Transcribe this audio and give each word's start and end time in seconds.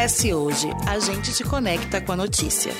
CS 0.00 0.32
Hoje, 0.32 0.70
a 0.86 0.98
gente 0.98 1.30
te 1.34 1.44
conecta 1.44 2.00
com 2.00 2.12
a 2.12 2.16
notícia. 2.16 2.72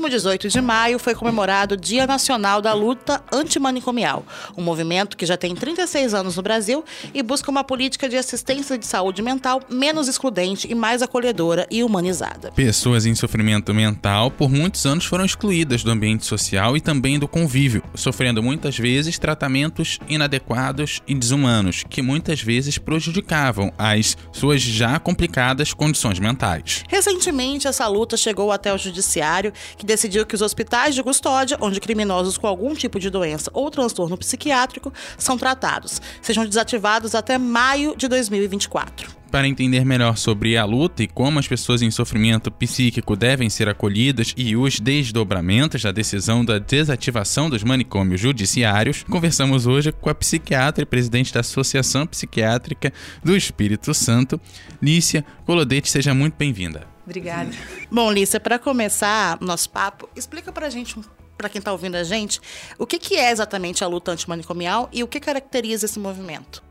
Último 0.00 0.08
18 0.08 0.48
de 0.48 0.60
maio 0.62 0.98
foi 0.98 1.14
comemorado 1.14 1.74
o 1.74 1.76
Dia 1.76 2.06
Nacional 2.06 2.62
da 2.62 2.72
Luta 2.72 3.22
Antimanicomial, 3.30 4.24
um 4.56 4.62
movimento 4.62 5.14
que 5.14 5.26
já 5.26 5.36
tem 5.36 5.54
36 5.54 6.14
anos 6.14 6.36
no 6.36 6.42
Brasil 6.42 6.82
e 7.12 7.22
busca 7.22 7.50
uma 7.50 7.62
política 7.62 8.08
de 8.08 8.16
assistência 8.16 8.78
de 8.78 8.86
saúde 8.86 9.20
mental 9.20 9.60
menos 9.68 10.08
excludente 10.08 10.66
e 10.70 10.74
mais 10.74 11.02
acolhedora 11.02 11.66
e 11.70 11.84
humanizada. 11.84 12.50
Pessoas 12.52 13.04
em 13.04 13.14
sofrimento 13.14 13.74
mental 13.74 14.30
por 14.30 14.48
muitos 14.48 14.86
anos 14.86 15.04
foram 15.04 15.22
excluídas 15.22 15.84
do 15.84 15.90
ambiente 15.90 16.24
social 16.24 16.78
e 16.78 16.80
também 16.80 17.18
do 17.18 17.28
convívio, 17.28 17.82
sofrendo 17.94 18.42
muitas 18.42 18.78
vezes 18.78 19.18
tratamentos 19.18 19.98
inadequados 20.08 21.02
e 21.06 21.14
desumanos, 21.14 21.84
que 21.90 22.00
muitas 22.00 22.40
vezes 22.40 22.78
prejudicavam 22.78 23.70
as 23.76 24.16
suas 24.32 24.62
já 24.62 24.98
complicadas 24.98 25.74
condições 25.74 26.18
mentais. 26.18 26.84
Recentemente, 26.88 27.68
essa 27.68 27.86
luta 27.86 28.16
chegou 28.16 28.50
até 28.50 28.72
o 28.72 28.78
judiciário 28.78 29.52
que 29.76 29.89
decidiu 29.90 30.24
que 30.24 30.36
os 30.36 30.40
hospitais 30.40 30.94
de 30.94 31.02
custódia, 31.02 31.58
onde 31.60 31.80
criminosos 31.80 32.38
com 32.38 32.46
algum 32.46 32.74
tipo 32.74 33.00
de 33.00 33.10
doença 33.10 33.50
ou 33.52 33.68
transtorno 33.72 34.16
psiquiátrico 34.16 34.92
são 35.18 35.36
tratados, 35.36 36.00
sejam 36.22 36.46
desativados 36.46 37.12
até 37.12 37.36
maio 37.36 37.96
de 37.96 38.06
2024. 38.06 39.18
Para 39.32 39.48
entender 39.48 39.84
melhor 39.84 40.16
sobre 40.16 40.56
a 40.56 40.64
luta 40.64 41.02
e 41.02 41.08
como 41.08 41.38
as 41.38 41.46
pessoas 41.46 41.82
em 41.82 41.90
sofrimento 41.90 42.50
psíquico 42.50 43.16
devem 43.16 43.50
ser 43.50 43.68
acolhidas 43.68 44.32
e 44.36 44.56
os 44.56 44.78
desdobramentos 44.80 45.82
da 45.82 45.92
decisão 45.92 46.44
da 46.44 46.58
desativação 46.58 47.50
dos 47.50 47.62
manicômios 47.62 48.20
judiciários, 48.20 49.04
conversamos 49.04 49.66
hoje 49.66 49.92
com 49.92 50.10
a 50.10 50.14
psiquiatra 50.14 50.82
e 50.82 50.86
presidente 50.86 51.32
da 51.32 51.40
Associação 51.40 52.06
Psiquiátrica 52.06 52.92
do 53.24 53.36
Espírito 53.36 53.94
Santo, 53.94 54.40
Lícia 54.82 55.24
Colodete. 55.44 55.90
Seja 55.90 56.12
muito 56.12 56.34
bem-vinda. 56.36 56.99
Obrigada. 57.10 57.50
Bom, 57.90 58.08
Lícia, 58.12 58.38
para 58.38 58.56
começar 58.56 59.36
nosso 59.40 59.68
papo, 59.68 60.08
explica 60.14 60.52
para 60.52 60.68
a 60.68 60.70
gente, 60.70 60.96
para 61.36 61.48
quem 61.48 61.58
está 61.58 61.72
ouvindo 61.72 61.96
a 61.96 62.04
gente, 62.04 62.40
o 62.78 62.86
que, 62.86 63.00
que 63.00 63.16
é 63.16 63.32
exatamente 63.32 63.82
a 63.82 63.88
luta 63.88 64.12
antimanicomial 64.12 64.88
e 64.92 65.02
o 65.02 65.08
que 65.08 65.18
caracteriza 65.18 65.86
esse 65.86 65.98
movimento. 65.98 66.62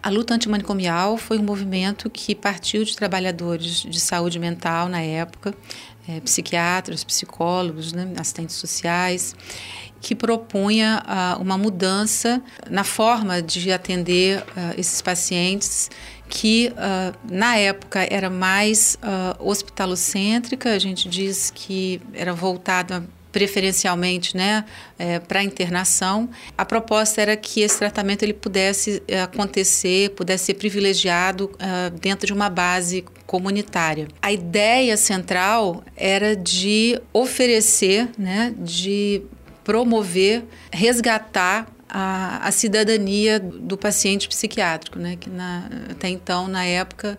A 0.00 0.08
luta 0.08 0.32
antimanicomial 0.32 1.18
foi 1.18 1.38
um 1.38 1.42
movimento 1.42 2.08
que 2.08 2.36
partiu 2.36 2.84
de 2.84 2.94
trabalhadores 2.94 3.82
de 3.82 3.98
saúde 3.98 4.38
mental 4.38 4.88
na 4.88 5.00
época, 5.00 5.52
é, 6.08 6.20
psiquiatras, 6.20 7.02
psicólogos, 7.02 7.92
né, 7.92 8.12
assistentes 8.16 8.54
sociais, 8.54 9.34
que 10.00 10.14
propunha 10.14 11.02
uh, 11.04 11.42
uma 11.42 11.58
mudança 11.58 12.42
na 12.70 12.84
forma 12.84 13.42
de 13.42 13.70
atender 13.70 14.40
uh, 14.40 14.78
esses 14.78 15.02
pacientes 15.02 15.90
que 16.30 16.72
uh, 16.72 17.14
na 17.30 17.56
época 17.56 18.06
era 18.08 18.30
mais 18.30 18.96
hospitalocêntrica, 19.38 20.72
a 20.72 20.78
gente 20.78 21.08
diz 21.08 21.50
que 21.54 22.00
era 22.14 22.32
voltada 22.32 23.04
preferencialmente 23.32 24.36
né, 24.36 24.64
é, 24.98 25.18
para 25.18 25.42
internação. 25.42 26.28
A 26.56 26.64
proposta 26.64 27.20
era 27.20 27.36
que 27.36 27.60
esse 27.60 27.78
tratamento 27.78 28.22
ele 28.22 28.34
pudesse 28.34 29.02
é, 29.06 29.22
acontecer, 29.22 30.10
pudesse 30.10 30.46
ser 30.46 30.54
privilegiado 30.54 31.50
uh, 31.54 31.90
dentro 31.98 32.26
de 32.26 32.32
uma 32.32 32.48
base 32.48 33.04
comunitária. 33.26 34.08
A 34.20 34.32
ideia 34.32 34.96
central 34.96 35.84
era 35.96 36.34
de 36.34 37.00
oferecer, 37.12 38.08
né, 38.18 38.52
de 38.58 39.22
promover, 39.62 40.44
resgatar 40.72 41.68
a, 41.90 42.46
a 42.46 42.52
cidadania 42.52 43.40
do 43.40 43.76
paciente 43.76 44.28
psiquiátrico, 44.28 44.98
né, 44.98 45.16
que 45.16 45.28
na, 45.28 45.68
até 45.90 46.08
então, 46.08 46.48
na 46.48 46.64
época, 46.64 47.18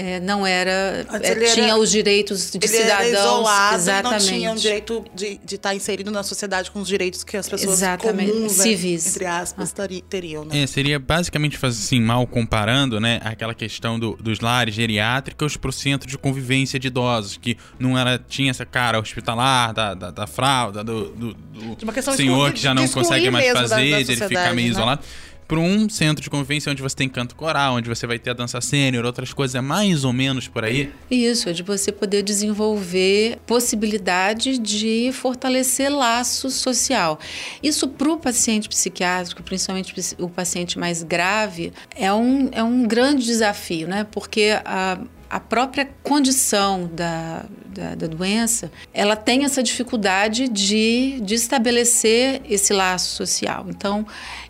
é, 0.00 0.20
não 0.20 0.46
era, 0.46 1.04
é, 1.12 1.34
tinha 1.52 1.70
era, 1.70 1.76
os 1.76 1.90
direitos 1.90 2.52
de 2.52 2.58
ele 2.58 2.68
cidadãos. 2.68 3.00
Era 3.00 3.18
isolado 3.18 3.74
exatamente. 3.74 4.22
não 4.22 4.28
tinha 4.30 4.52
o 4.52 4.54
direito 4.54 5.04
de, 5.12 5.40
de 5.44 5.54
estar 5.56 5.74
inserido 5.74 6.08
na 6.12 6.22
sociedade 6.22 6.70
com 6.70 6.78
os 6.78 6.86
direitos 6.86 7.24
que 7.24 7.36
as 7.36 7.48
pessoas 7.48 7.78
exatamente. 7.78 8.30
comuns, 8.30 8.52
civis, 8.52 9.04
né, 9.04 9.10
entre 9.10 9.26
aspas, 9.26 9.74
ah. 9.76 9.86
teriam. 10.08 10.44
Né? 10.44 10.62
É, 10.62 10.66
seria 10.68 11.00
basicamente 11.00 11.58
assim, 11.66 12.00
mal 12.00 12.24
comparando, 12.28 13.00
né, 13.00 13.20
aquela 13.24 13.52
questão 13.52 13.98
do, 13.98 14.14
dos 14.14 14.38
lares 14.38 14.72
geriátricos 14.72 15.56
para 15.56 15.70
o 15.70 15.72
centro 15.72 16.08
de 16.08 16.16
convivência 16.16 16.78
de 16.78 16.86
idosos, 16.86 17.36
que 17.36 17.56
não 17.76 17.98
era 17.98 18.20
tinha 18.20 18.52
essa 18.52 18.64
cara 18.64 19.00
hospitalar 19.00 19.74
da, 19.74 19.94
da, 19.94 20.10
da 20.12 20.26
fralda, 20.28 20.84
do, 20.84 21.08
do, 21.10 21.34
do 21.34 22.14
senhor 22.14 22.52
que 22.52 22.60
já 22.60 22.72
não 22.72 22.86
consegue 22.86 23.32
mais 23.32 23.50
fazer, 23.52 23.90
da, 23.90 23.96
da 23.96 24.00
ele 24.00 24.16
ficar 24.16 24.54
meio 24.54 24.68
né? 24.68 24.74
isolado 24.74 25.00
para 25.48 25.58
um 25.58 25.88
centro 25.88 26.22
de 26.22 26.28
convivência 26.28 26.70
onde 26.70 26.82
você 26.82 26.94
tem 26.94 27.08
canto 27.08 27.34
coral, 27.34 27.76
onde 27.76 27.88
você 27.88 28.06
vai 28.06 28.18
ter 28.18 28.30
a 28.30 28.34
dança 28.34 28.60
sênior, 28.60 29.06
outras 29.06 29.32
coisas, 29.32 29.54
é 29.54 29.62
mais 29.62 30.04
ou 30.04 30.12
menos 30.12 30.46
por 30.46 30.62
aí? 30.62 30.92
Isso, 31.10 31.48
é 31.48 31.54
de 31.54 31.62
você 31.62 31.90
poder 31.90 32.22
desenvolver 32.22 33.38
possibilidade 33.46 34.58
de 34.58 35.10
fortalecer 35.12 35.90
laço 35.90 36.50
social. 36.50 37.18
Isso 37.62 37.88
para 37.88 38.12
o 38.12 38.18
paciente 38.18 38.68
psiquiátrico, 38.68 39.42
principalmente 39.42 39.94
o 40.18 40.28
paciente 40.28 40.78
mais 40.78 41.02
grave, 41.02 41.72
é 41.96 42.12
um, 42.12 42.50
é 42.52 42.62
um 42.62 42.86
grande 42.86 43.24
desafio, 43.24 43.88
né? 43.88 44.04
Porque 44.04 44.60
a 44.64 44.98
a 45.30 45.38
própria 45.38 45.88
condição 46.02 46.88
da, 46.92 47.44
da, 47.66 47.94
da, 47.94 48.06
doença, 48.06 48.70
ela 48.94 49.14
tem 49.14 49.44
essa 49.44 49.62
dificuldade 49.62 50.48
de, 50.48 51.20
de 51.20 51.34
estabelecer 51.34 52.40
esse 52.48 52.72
laço 52.72 53.14
social. 53.14 53.66
Então, 53.68 54.06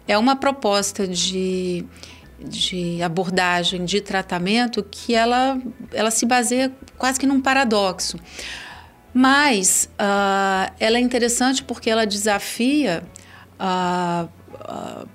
é 0.06 0.16
uma 0.16 0.36
proposta 0.36 1.06
de, 1.06 1.84
de 2.38 3.02
abordagem, 3.02 3.84
de 3.84 4.00
tratamento, 4.00 4.86
que 4.88 5.14
ela, 5.14 5.60
ela 5.92 6.10
se 6.10 6.24
baseia 6.24 6.72
quase 6.96 7.18
que 7.18 7.26
num 7.26 7.40
paradoxo. 7.40 8.18
Mas 9.12 9.88
uh, 9.94 10.72
ela 10.78 10.96
é 10.98 11.00
interessante 11.00 11.62
porque 11.64 11.90
ela 11.90 12.06
desafia 12.06 13.02
uh, 13.58 14.28
uh, 14.54 15.08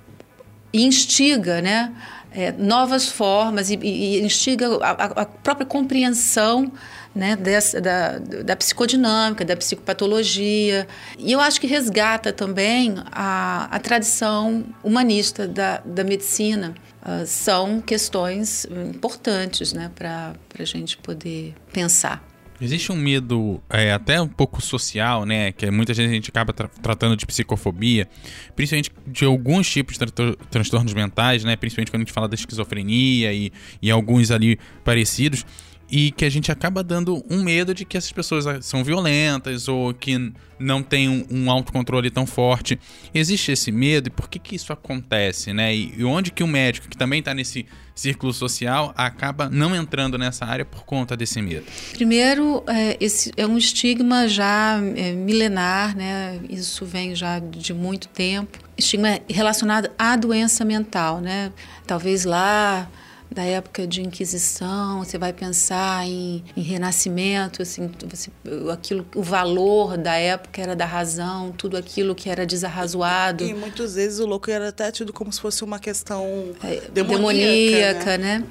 e 0.74 0.84
instiga, 0.84 1.62
né? 1.62 1.94
É, 2.34 2.52
novas 2.52 3.08
formas 3.08 3.70
e, 3.70 3.76
e 3.76 4.22
instiga 4.22 4.78
a, 4.82 5.22
a, 5.22 5.26
própria 5.26 5.66
compreensão 5.66 6.72
né, 7.14 7.36
dessa, 7.36 7.80
da, 7.80 8.18
da 8.18 8.56
psicodinâmica, 8.56 9.46
da 9.46 9.56
psicopatologia. 9.56 10.88
E 11.18 11.32
eu 11.32 11.40
acho 11.40 11.62
que 11.62 11.68
resgata 11.68 12.34
também 12.34 12.96
a, 13.12 13.68
a 13.70 13.80
tradição 13.80 14.66
humanista 14.84 15.48
da, 15.48 15.82
da 15.86 16.04
medicina. 16.04 16.74
Uh, 17.06 17.26
são 17.26 17.82
questões 17.82 18.66
importantes 18.66 19.74
né, 19.74 19.92
para 19.94 20.34
a 20.58 20.64
gente 20.64 20.98
poder 20.98 21.54
pensar. 21.74 22.33
Existe 22.64 22.94
um 22.94 22.96
medo 22.96 23.62
é, 23.70 23.92
até 23.92 24.22
um 24.22 24.28
pouco 24.28 24.62
social, 24.62 25.26
né? 25.26 25.52
Que 25.52 25.70
muita 25.70 25.94
gente 25.94 26.14
gente 26.14 26.30
acaba 26.30 26.54
tra 26.54 26.70
tratando 26.70 27.18
de 27.18 27.26
psicofobia, 27.26 28.08
principalmente 28.56 28.90
de 29.06 29.26
alguns 29.26 29.70
tipos 29.70 29.98
de 29.98 30.06
tra 30.06 30.36
transtornos 30.50 30.94
mentais, 30.94 31.44
né? 31.44 31.58
Principalmente 31.58 31.92
quando 31.92 32.04
a 32.04 32.06
gente 32.06 32.14
fala 32.14 32.30
da 32.30 32.36
esquizofrenia 32.36 33.34
e, 33.34 33.52
e 33.82 33.92
alguns 33.92 34.32
ali 34.32 34.58
parecidos 34.82 35.46
e 35.90 36.12
que 36.12 36.26
a 36.26 36.30
gente 36.30 36.52
acaba 36.52 36.84
dando 36.84 37.24
um 37.30 37.44
medo 37.44 37.74
de 37.74 37.86
que 37.86 37.98
essas 37.98 38.12
pessoas 38.12 38.66
são 38.66 38.84
violentas 38.84 39.68
ou 39.68 39.94
que 39.94 40.34
não 40.58 40.82
têm 40.82 41.10
um, 41.10 41.26
um 41.30 41.52
autocontrole 41.52 42.10
tão 42.10 42.26
forte. 42.26 42.80
Existe 43.14 43.52
esse 43.52 43.72
medo 43.72 44.08
e 44.08 44.10
por 44.10 44.30
que, 44.30 44.40
que 44.40 44.56
isso 44.56 44.72
acontece, 44.72 45.54
né? 45.54 45.76
E, 45.76 45.94
e 45.98 46.04
onde 46.04 46.32
que 46.32 46.44
o 46.44 46.48
médico, 46.48 46.88
que 46.88 46.98
também 46.98 47.20
está 47.20 47.34
nesse 47.34 47.66
círculo 47.94 48.34
social, 48.34 48.94
acaba 48.98 49.50
não 49.50 49.76
entrando 49.76 50.18
nessa 50.18 50.46
área 50.46 50.66
por 50.66 50.84
conta 50.84 51.16
desse 51.16 51.42
medo? 51.42 51.66
Primeiro, 51.92 52.64
é, 52.68 52.98
esse 53.00 53.32
é 53.38 53.46
um 53.46 53.58
estigma 53.58 54.28
já 54.28 54.80
é, 54.96 55.12
milenar, 55.12 55.96
né? 55.96 56.40
Isso 56.50 56.86
vem 56.86 57.14
já 57.14 57.40
de 57.40 57.74
muito 57.74 58.08
tempo. 58.08 58.58
Estigma 58.78 59.20
relacionado 59.30 59.92
à 59.98 60.16
doença 60.16 60.66
mental, 60.66 61.20
né? 61.22 61.52
Talvez 61.86 62.26
lá 62.26 62.90
da 63.34 63.44
época 63.44 63.88
de 63.88 64.02
Inquisição, 64.02 65.04
você 65.04 65.18
vai 65.18 65.34
pensar 65.34 66.06
em, 66.06 66.44
em 66.56 66.62
renascimento, 66.62 67.62
assim, 67.62 67.90
você, 68.10 68.30
aquilo, 68.72 69.06
o 69.16 69.24
valor 69.24 69.98
da 69.98 70.16
época 70.16 70.62
era 70.62 70.76
da 70.76 70.86
razão, 70.86 71.52
tudo 71.52 71.76
aquilo 71.76 72.14
que 72.14 72.30
era 72.30 72.46
desarrazoado. 72.46 73.44
E 73.44 73.54
muitas 73.54 73.96
vezes 73.96 74.20
o 74.20 74.26
louco 74.26 74.50
era 74.52 74.70
até 74.70 74.92
tido 74.92 75.12
como 75.12 75.32
se 75.32 75.42
fosse 75.42 75.64
uma 75.64 75.80
questão 75.80 76.54
é, 76.64 76.82
demoníaca, 76.92 76.94
demoníaca 76.94 78.18
né? 78.18 78.40
né? 78.40 78.46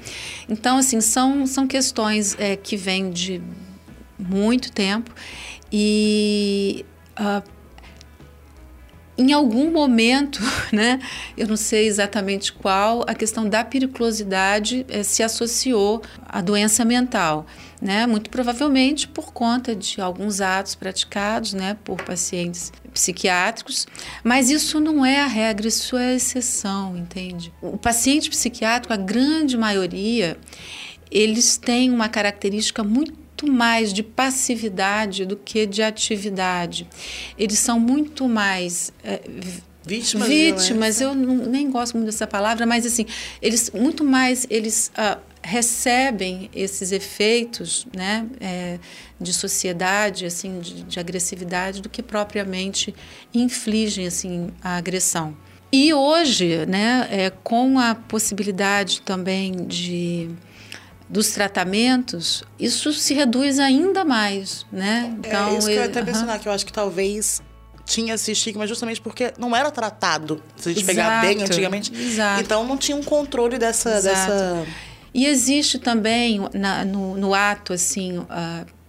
Então, 0.49 0.77
assim, 0.77 0.99
são, 1.01 1.47
são 1.47 1.67
questões 1.67 2.35
é, 2.37 2.55
que 2.55 2.75
vêm 2.75 3.09
de 3.09 3.41
muito 4.19 4.71
tempo 4.71 5.13
e 5.71 6.85
uh, 7.19 7.43
em 9.17 9.31
algum 9.31 9.71
momento, 9.71 10.39
né, 10.71 10.99
eu 11.37 11.47
não 11.47 11.55
sei 11.55 11.87
exatamente 11.87 12.51
qual, 12.51 13.03
a 13.07 13.13
questão 13.13 13.47
da 13.47 13.63
periculosidade 13.63 14.85
eh, 14.89 15.03
se 15.03 15.21
associou 15.21 16.01
à 16.27 16.41
doença 16.41 16.83
mental. 16.83 17.45
Né, 17.81 18.07
muito 18.07 18.29
provavelmente 18.29 19.09
por 19.09 19.33
conta 19.33 19.75
de 19.75 19.99
alguns 19.99 20.39
atos 20.39 20.73
praticados 20.73 21.53
né, 21.53 21.75
por 21.83 22.01
pacientes 22.01 22.71
psiquiátricos, 22.93 23.85
mas 24.23 24.49
isso 24.49 24.79
não 24.79 25.05
é 25.05 25.19
a 25.19 25.27
regra, 25.27 25.67
isso 25.67 25.97
é 25.97 26.11
a 26.11 26.13
exceção, 26.13 26.95
entende? 26.95 27.51
O 27.61 27.77
paciente 27.77 28.29
psiquiátrico, 28.29 28.93
a 28.93 28.95
grande 28.95 29.57
maioria, 29.57 30.37
eles 31.11 31.57
têm 31.57 31.91
uma 31.91 32.07
característica 32.07 32.85
muito 32.85 33.22
mais 33.49 33.91
de 33.91 34.03
passividade 34.03 35.25
do 35.25 35.35
que 35.35 35.65
de 35.65 35.81
atividade. 35.81 36.87
Eles 37.37 37.59
são 37.59 37.79
muito 37.79 38.27
mais 38.27 38.91
é, 39.03 39.21
vítimas. 39.85 40.27
Vítimas, 40.27 41.01
eu 41.01 41.13
não, 41.13 41.35
nem 41.45 41.69
gosto 41.69 41.95
muito 41.95 42.05
dessa 42.07 42.27
palavra, 42.27 42.65
mas 42.65 42.85
assim, 42.85 43.05
eles 43.41 43.71
muito 43.71 44.03
mais 44.03 44.47
eles 44.49 44.91
uh, 44.97 45.19
recebem 45.41 46.49
esses 46.55 46.91
efeitos, 46.93 47.85
né, 47.93 48.25
é, 48.39 48.79
de 49.19 49.33
sociedade, 49.33 50.25
assim, 50.25 50.59
de, 50.59 50.83
de 50.83 50.99
agressividade, 50.99 51.81
do 51.81 51.89
que 51.89 52.01
propriamente 52.01 52.95
infligem 53.33 54.07
assim 54.07 54.49
a 54.63 54.77
agressão. 54.77 55.35
E 55.71 55.93
hoje, 55.93 56.65
né, 56.67 57.07
é, 57.11 57.29
com 57.29 57.77
a 57.79 57.95
possibilidade 57.95 59.01
também 59.01 59.65
de 59.65 60.29
dos 61.13 61.29
tratamentos, 61.29 62.43
isso 62.59 62.91
se 62.91 63.13
reduz 63.13 63.59
ainda 63.59 64.03
mais, 64.03 64.65
né? 64.71 65.15
Então, 65.19 65.49
é 65.49 65.57
isso 65.59 65.67
que 65.67 65.73
eu 65.73 65.77
ia 65.77 65.85
até 65.85 66.01
uh 66.01 66.05
mencionar, 66.05 66.39
que 66.39 66.47
eu 66.47 66.51
acho 66.51 66.65
que 66.65 66.73
talvez 66.73 67.39
tinha 67.85 68.15
esse 68.15 68.31
estigma 68.31 68.65
justamente 68.65 68.99
porque 68.99 69.31
não 69.37 69.55
era 69.55 69.69
tratado, 69.69 70.41
se 70.55 70.69
a 70.69 70.71
gente 70.71 70.81
Exato. 70.81 70.97
pegar 70.97 71.21
bem 71.21 71.43
antigamente. 71.43 71.93
Exato. 71.93 72.41
Então 72.41 72.65
não 72.65 72.75
tinha 72.75 72.97
um 72.97 73.03
controle 73.03 73.59
dessa... 73.59 74.01
dessa... 74.01 74.65
E 75.13 75.27
existe 75.27 75.77
também 75.77 76.39
na, 76.51 76.83
no, 76.83 77.15
no 77.15 77.35
ato, 77.35 77.73
assim... 77.73 78.17
Uh, 78.17 78.83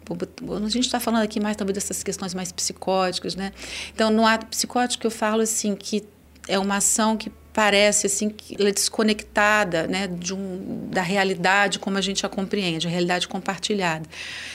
a 0.57 0.69
gente 0.69 0.85
está 0.85 0.99
falando 1.01 1.23
aqui 1.23 1.41
mais 1.41 1.57
talvez 1.57 1.75
dessas 1.75 2.03
questões 2.03 2.33
mais 2.33 2.53
psicóticas, 2.53 3.35
né? 3.35 3.53
Então, 3.95 4.11
no 4.11 4.27
ato 4.27 4.47
psicótico 4.47 5.07
eu 5.07 5.11
falo 5.11 5.43
assim 5.43 5.75
que 5.75 6.05
é 6.49 6.59
uma 6.59 6.77
ação 6.77 7.17
que 7.17 7.31
parece 7.55 8.09
assim 8.09 8.29
que 8.29 8.57
ela 8.59 8.69
é 8.69 8.73
desconectada 8.73 9.87
né, 9.87 10.09
de 10.09 10.35
um, 10.35 10.89
da 10.91 11.01
realidade 11.01 11.79
como 11.79 11.97
a 11.97 12.01
gente 12.01 12.27
a 12.27 12.29
compreende, 12.29 12.89
a 12.89 12.91
realidade 12.91 13.29
compartilhada. 13.29 14.05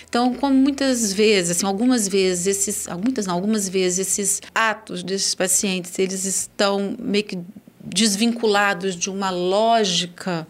Então, 0.07 0.33
como 0.33 0.53
muitas 0.53 1.13
vezes, 1.13 1.57
assim, 1.57 1.65
algumas 1.65 2.09
vezes 2.09 2.45
esses, 2.67 2.87
muitas 3.01 3.25
não, 3.25 3.35
algumas 3.35 3.69
vezes 3.69 3.99
esses 3.99 4.41
atos 4.53 5.01
desses 5.01 5.33
pacientes, 5.33 5.97
eles 5.97 6.25
estão 6.25 6.95
meio 6.99 7.23
que 7.23 7.39
desvinculados 7.81 8.95
de 8.95 9.09
uma 9.09 9.29
lógica 9.29 10.45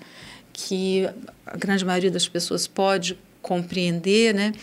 que 0.51 1.07
a 1.45 1.55
grande 1.55 1.85
maioria 1.85 2.09
das 2.09 2.27
pessoas 2.27 2.65
pode 2.65 3.17
compreender, 3.43 4.33
né? 4.33 4.53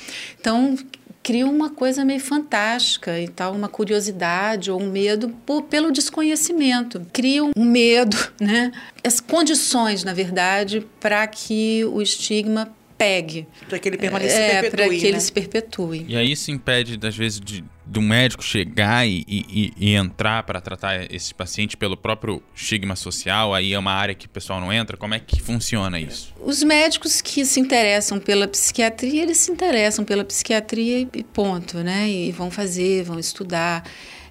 Então, 0.41 0.77
cria 1.27 1.45
uma 1.45 1.71
coisa 1.71 2.05
meio 2.05 2.21
fantástica 2.21 3.19
e 3.19 3.27
tal, 3.27 3.53
uma 3.53 3.69
curiosidade 3.69 4.71
ou 4.71 4.81
um 4.81 4.89
medo 4.89 5.31
por, 5.45 5.63
pelo 5.63 5.91
desconhecimento. 5.91 7.05
Cria 7.13 7.43
um 7.43 7.65
medo, 7.65 8.17
né? 8.41 8.71
As 9.05 9.19
condições, 9.19 10.05
na 10.05 10.15
verdade, 10.15 10.87
para 11.01 11.27
que 11.27 11.85
o 11.87 12.01
estigma 12.01 12.73
pegue. 12.97 13.45
Para 13.69 13.77
que 13.81 13.89
ele 13.89 13.99
permaneça 13.99 14.37
é, 14.37 14.61
perpetue, 14.61 14.77
Para 14.77 14.89
que 14.89 15.03
né? 15.03 15.09
ele 15.09 15.21
se 15.21 15.33
perpetue. 15.33 16.07
E 16.09 16.17
aí 16.17 16.31
isso 16.31 16.53
impede, 16.53 16.97
às 17.05 17.17
vezes, 17.17 17.41
de, 17.41 17.65
do 17.87 18.03
médico 18.03 18.43
chegar 18.43 19.07
e, 19.07 19.25
e, 19.29 19.73
e 19.77 19.95
entrar 19.95 20.43
para 20.43 20.61
tratar 20.61 21.11
esses 21.13 21.33
pacientes 21.33 21.77
pelo 21.77 21.97
próprio 21.97 22.43
estigma 22.55 22.97
social? 22.97 23.55
Aí 23.55 23.73
é 23.73 23.79
uma 23.79 23.93
área 23.93 24.15
que 24.15 24.27
o 24.27 24.29
pessoal 24.29 24.61
não 24.61 24.73
entra? 24.73 24.97
Como 24.97 25.15
é 25.15 25.21
que 25.21 25.41
funciona 25.41 26.01
isso? 26.01 26.35
Os 26.41 26.63
médicos 26.63 27.21
que 27.21 27.45
se 27.45 27.61
interessam 27.61 28.19
pela 28.19 28.49
psiquiatria, 28.49 29.23
eles 29.23 29.39
se 29.39 29.53
interessam 29.53 30.05
pela 30.05 30.25
psiquiatria 30.25 31.09
e 31.15 31.23
ponto, 31.23 31.79
né? 31.79 32.09
E 32.09 32.33
vão 32.33 32.51
fazer, 32.51 33.05
vão 33.05 33.19
estudar 33.19 33.85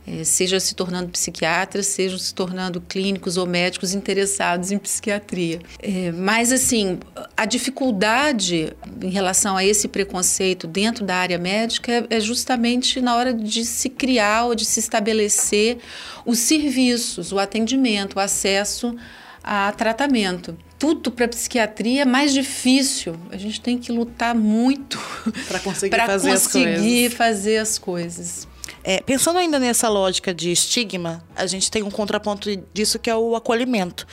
é, 0.07 0.23
seja 0.23 0.59
se 0.59 0.75
tornando 0.75 1.09
psiquiatras, 1.09 1.87
sejam 1.87 2.17
se 2.17 2.33
tornando 2.33 2.79
clínicos 2.79 3.37
ou 3.37 3.47
médicos 3.47 3.93
interessados 3.93 4.71
em 4.71 4.77
psiquiatria. 4.77 5.59
É, 5.81 6.11
mas, 6.11 6.51
assim, 6.51 6.99
a 7.35 7.45
dificuldade 7.45 8.71
em 9.01 9.09
relação 9.09 9.57
a 9.57 9.65
esse 9.65 9.87
preconceito 9.87 10.67
dentro 10.67 11.03
da 11.03 11.15
área 11.15 11.39
médica 11.39 11.91
é, 11.91 12.17
é 12.17 12.19
justamente 12.19 13.01
na 13.01 13.15
hora 13.15 13.33
de 13.33 13.65
se 13.65 13.89
criar 13.89 14.45
ou 14.45 14.55
de 14.55 14.65
se 14.65 14.79
estabelecer 14.79 15.79
os 16.23 16.37
serviços, 16.39 17.31
o 17.31 17.39
atendimento, 17.39 18.17
o 18.17 18.19
acesso 18.19 18.95
a 19.43 19.71
tratamento. 19.71 20.57
Tudo 20.77 21.11
para 21.11 21.27
psiquiatria 21.27 22.01
é 22.01 22.05
mais 22.05 22.33
difícil. 22.33 23.15
A 23.31 23.37
gente 23.37 23.61
tem 23.61 23.77
que 23.77 23.91
lutar 23.91 24.35
muito 24.35 24.99
para 25.47 25.59
conseguir, 25.59 25.95
fazer, 25.95 26.31
conseguir 26.31 27.07
as 27.07 27.13
fazer 27.13 27.57
as 27.57 27.77
coisas. 27.77 28.47
É, 28.83 29.01
pensando 29.01 29.39
ainda 29.39 29.59
nessa 29.59 29.89
lógica 29.89 30.33
de 30.33 30.51
estigma, 30.51 31.23
a 31.35 31.45
gente 31.45 31.69
tem 31.71 31.83
um 31.83 31.91
contraponto 31.91 32.49
disso 32.73 32.99
que 32.99 33.09
é 33.09 33.15
o 33.15 33.35
acolhimento. 33.35 34.05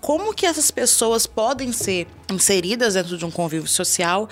Como 0.00 0.34
que 0.34 0.46
essas 0.46 0.70
pessoas 0.70 1.26
podem 1.26 1.72
ser 1.72 2.06
inseridas 2.30 2.94
dentro 2.94 3.18
de 3.18 3.24
um 3.24 3.30
convívio 3.30 3.68
social 3.68 4.28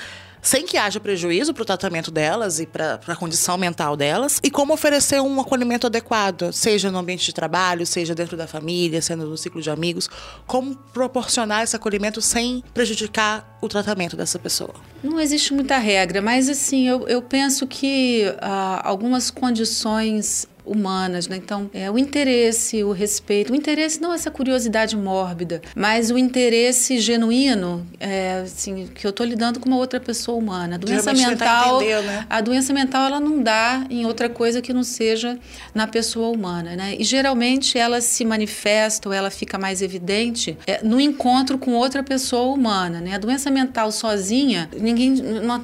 sem 0.49 0.65
que 0.65 0.79
haja 0.79 0.99
prejuízo 0.99 1.53
para 1.53 1.63
o 1.63 1.67
tratamento 1.67 2.11
delas 2.11 2.59
e 2.59 2.65
para 2.65 2.99
a 3.07 3.15
condição 3.15 3.59
mental 3.59 3.95
delas, 3.95 4.41
e 4.43 4.51
como 4.51 4.73
oferecer 4.73 5.21
um 5.21 5.39
acolhimento 5.39 5.87
adequado, 5.87 6.55
seja 6.55 6.91
no 6.91 6.97
ambiente 6.97 7.27
de 7.27 7.35
trabalho, 7.35 7.85
seja 7.85 8.15
dentro 8.15 8.35
da 8.35 8.47
família, 8.47 9.03
sendo 9.03 9.27
no 9.27 9.37
ciclo 9.37 9.61
de 9.61 9.69
amigos, 9.69 10.09
como 10.47 10.75
proporcionar 10.75 11.65
esse 11.65 11.77
acolhimento 11.77 12.23
sem 12.23 12.65
prejudicar 12.73 13.59
o 13.61 13.69
tratamento 13.69 14.17
dessa 14.17 14.39
pessoa. 14.39 14.73
Não 15.03 15.21
existe 15.21 15.53
muita 15.53 15.77
regra, 15.77 16.23
mas 16.23 16.49
assim, 16.49 16.89
eu, 16.89 17.07
eu 17.07 17.21
penso 17.21 17.67
que 17.67 18.35
ah, 18.41 18.81
algumas 18.83 19.31
condições 19.31 20.49
humanas, 20.69 21.29
né? 21.29 21.37
Então, 21.37 21.71
é, 21.73 21.91
o 21.91 21.99
interesse, 21.99 22.83
o 22.85 22.93
respeito, 22.93 23.53
o 23.53 23.57
interesse 23.57 24.01
não 24.01 24.13
essa 24.13 24.31
curiosidade 24.31 24.97
mórbida, 24.97 25.63
mas 25.75 26.11
o 26.11 26.19
interesse 26.19 26.99
genuíno, 26.99 27.87
é, 27.99 28.43
assim, 28.45 28.89
que 28.95 29.07
eu 29.07 29.11
estou 29.11 29.27
lidando 29.27 29.61
com 29.61 29.69
uma 29.69 29.79
outra 29.79 29.99
pessoa 29.99 30.37
humana. 30.37 30.77
A 30.77 30.79
doença 30.79 31.13
mental, 31.13 31.83
entender, 31.83 32.03
né? 32.03 32.27
a 32.29 32.41
doença 32.41 32.73
mental 32.73 33.07
ela 33.07 33.21
não 33.21 33.43
dá 33.43 33.85
em 33.91 34.07
outra 34.07 34.29
coisa 34.29 34.61
que 34.61 34.73
não 34.73 34.83
seja 34.83 35.39
na 35.75 35.87
pessoa 35.87 36.29
humana, 36.29 36.77
né? 36.77 36.97
E 36.99 37.05
geralmente 37.05 37.79
ela 37.79 38.01
se 38.01 38.25
manifesta 38.25 39.09
ou 39.09 39.13
ela 39.15 39.31
fica 39.31 39.59
mais 39.59 39.83
evidente 39.83 40.57
é, 40.67 40.83
no 40.83 41.01
encontro 41.01 41.59
com 41.59 41.73
outra 41.73 42.03
pessoa 42.03 42.53
humana, 42.55 43.01
né? 43.01 43.15
A 43.15 43.19
doença 43.19 43.51
mental 43.51 43.91
sozinha, 43.91 44.69
ninguém, 44.79 45.11
não, 45.11 45.63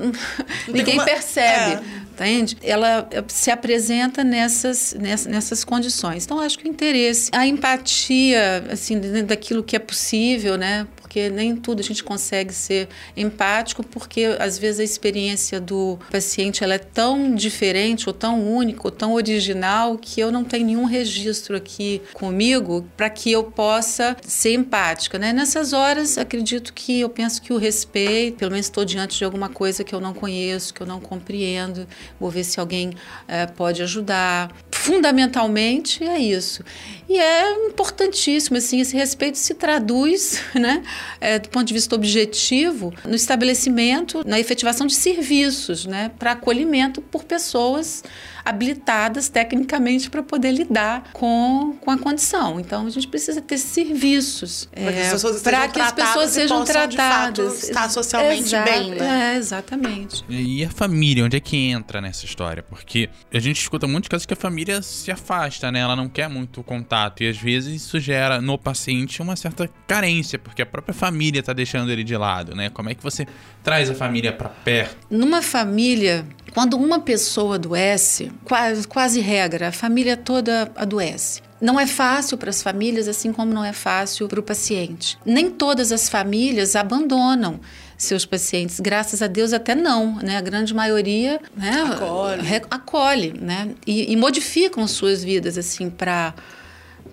ninguém 0.69 1.03
percebe. 1.05 1.75
É 1.75 2.04
entende? 2.15 2.57
Ela 2.63 3.09
se 3.29 3.51
apresenta 3.51 4.23
nessas, 4.23 4.95
nessas 4.95 5.65
condições. 5.65 6.25
Então, 6.25 6.41
acho 6.41 6.59
que 6.59 6.67
o 6.67 6.71
interesse, 6.71 7.31
a 7.33 7.47
empatia, 7.47 8.65
assim, 8.71 8.99
daquilo 9.25 9.63
que 9.63 9.77
é 9.77 9.79
possível, 9.79 10.57
né? 10.57 10.87
Porque 11.15 11.31
nem 11.31 11.55
tudo 11.55 11.79
a 11.79 11.83
gente 11.85 12.03
consegue 12.03 12.53
ser 12.53 12.89
empático, 13.17 13.85
porque 13.87 14.37
às 14.41 14.59
vezes 14.59 14.81
a 14.81 14.83
experiência 14.83 15.61
do 15.61 15.97
paciente 16.11 16.65
ela 16.65 16.75
é 16.75 16.79
tão 16.79 17.37
diferente, 17.37 18.09
ou 18.09 18.13
tão 18.13 18.43
única, 18.43 18.81
ou 18.83 18.91
tão 18.91 19.13
original, 19.13 19.97
que 19.97 20.21
eu 20.21 20.33
não 20.33 20.43
tenho 20.43 20.67
nenhum 20.67 20.87
registro 20.87 21.57
aqui 21.57 22.03
comigo 22.13 22.85
para 22.97 23.09
que 23.09 23.31
eu 23.31 23.45
possa 23.45 24.17
ser 24.23 24.55
empática. 24.55 25.17
Né? 25.17 25.33
Nessas 25.33 25.73
horas, 25.73 26.19
acredito 26.19 26.75
que 26.75 26.99
eu 26.99 27.09
penso 27.09 27.41
que 27.41 27.53
o 27.53 27.59
respeito, 27.59 28.39
pelo 28.39 28.51
menos 28.51 28.67
estou 28.67 28.85
diante 28.85 29.17
de 29.17 29.25
alguma 29.25 29.49
coisa 29.49 29.85
que 29.85 29.95
eu 29.95 30.01
não 30.01 30.13
conheço, 30.13 30.75
que 30.75 30.81
eu 30.81 30.87
não 30.87 30.99
compreendo, 30.99 31.87
vou 32.19 32.29
ver 32.29 32.43
se 32.43 32.59
alguém 32.59 32.93
é, 33.29 33.47
pode 33.47 33.81
ajudar. 33.83 34.51
Fundamentalmente 34.73 36.03
é 36.03 36.19
isso. 36.19 36.65
E 37.09 37.19
é 37.19 37.69
importantíssimo, 37.69 38.57
assim, 38.57 38.81
esse 38.81 38.97
respeito 38.97 39.39
se 39.39 39.55
traduz, 39.55 40.43
né, 40.55 40.83
é, 41.21 41.39
do 41.39 41.49
ponto 41.49 41.67
de 41.67 41.75
vista 41.75 41.95
objetivo, 41.95 42.93
no 43.05 43.15
estabelecimento, 43.15 44.23
na 44.27 44.39
efetivação 44.39 44.87
de 44.87 44.95
serviços, 44.95 45.87
né, 45.87 46.11
para 46.19 46.33
acolhimento 46.33 47.01
por 47.01 47.25
pessoas 47.25 48.03
habilitadas 48.45 49.29
tecnicamente 49.29 50.11
para 50.11 50.23
poder 50.23 50.53
lidar 50.53 51.11
com, 51.13 51.77
com 51.81 51.91
a 51.91 51.99
condição. 51.99 52.61
Então, 52.61 52.87
a 52.87 52.91
gente 52.91 53.09
precisa 53.09 53.41
ter 53.41 53.59
serviços 53.59 54.69
para 54.73 54.93
que, 54.93 55.49
é, 55.49 55.69
que 55.69 55.81
as 55.81 55.93
pessoas 55.93 56.31
sejam 56.31 56.65
tratadas. 56.65 57.65
estar 57.65 57.89
socialmente 57.89 58.43
Exato, 58.43 58.71
bem, 58.71 58.91
né? 58.91 59.35
É, 59.35 59.37
exatamente. 59.37 60.25
E 60.29 60.65
a 60.65 60.71
família, 60.71 61.25
onde 61.25 61.37
é 61.37 61.41
que 61.41 61.57
entra 61.57 62.01
nessa 62.01 62.25
história? 62.25 62.63
Porque 62.63 63.09
a 63.33 63.39
gente 63.39 63.61
escuta 63.61 63.87
muitos 63.87 64.09
casos 64.09 64.27
que 64.27 64.35
a 64.35 64.37
família 64.37 64.83
se 64.83 65.11
afasta, 65.11 65.73
né? 65.73 65.81
Ela 65.81 65.97
não 65.97 66.09
quer 66.09 66.29
muito 66.29 66.63
contato 66.63 67.23
e 67.23 67.29
às 67.29 67.39
vezes 67.39 67.83
isso 67.83 67.99
gera 67.99 68.41
no 68.41 68.59
paciente 68.59 69.23
uma 69.23 69.37
certa 69.37 69.69
carência, 69.87 70.39
porque 70.39 70.63
a 70.63 70.67
própria 70.67 70.95
família 70.95 71.41
está 71.41 71.53
deixando 71.53 71.91
ele 71.91 72.05
de 72.05 72.17
lado, 72.17 72.55
né? 72.55 72.69
Como 72.69 72.91
é 72.91 72.95
que 72.95 73.03
você 73.03 73.27
traz 73.65 73.91
a 73.91 73.95
família 73.95 74.33
para 74.33 74.51
perto? 74.51 74.97
Numa 75.11 75.41
família, 75.41 76.25
quando 76.53 76.77
uma 76.77 77.01
pessoa 77.01 77.57
adoece, 77.57 78.31
quase, 78.45 78.87
quase 78.87 79.21
regra, 79.21 79.69
a 79.69 79.73
família 79.73 80.17
toda 80.17 80.71
adoece. 80.77 81.43
Não 81.61 81.81
é 81.81 81.87
fácil 81.87 82.37
para 82.37 82.51
as 82.51 82.63
famílias, 82.63 83.09
assim 83.09 83.33
como 83.33 83.53
não 83.53 83.65
é 83.65 83.73
fácil 83.73 84.29
para 84.29 84.39
o 84.39 84.43
paciente. 84.43 85.19
Nem 85.25 85.51
todas 85.51 85.91
as 85.91 86.11
famílias 86.11 86.77
abandonam 86.77 87.59
seus 87.97 88.27
pacientes, 88.27 88.81
graças 88.81 89.23
a 89.23 89.27
Deus 89.27 89.53
até 89.53 89.75
não, 89.75 90.17
né? 90.17 90.37
A 90.37 90.41
grande 90.43 90.75
maioria 90.75 91.41
né, 91.57 91.71
acolhe, 91.91 92.63
acolhe 92.71 93.33
né? 93.41 93.71
E, 93.87 94.13
e 94.13 94.17
modificam 94.17 94.87
suas 94.87 95.25
vidas 95.25 95.57
assim 95.57 95.89
para 95.89 96.35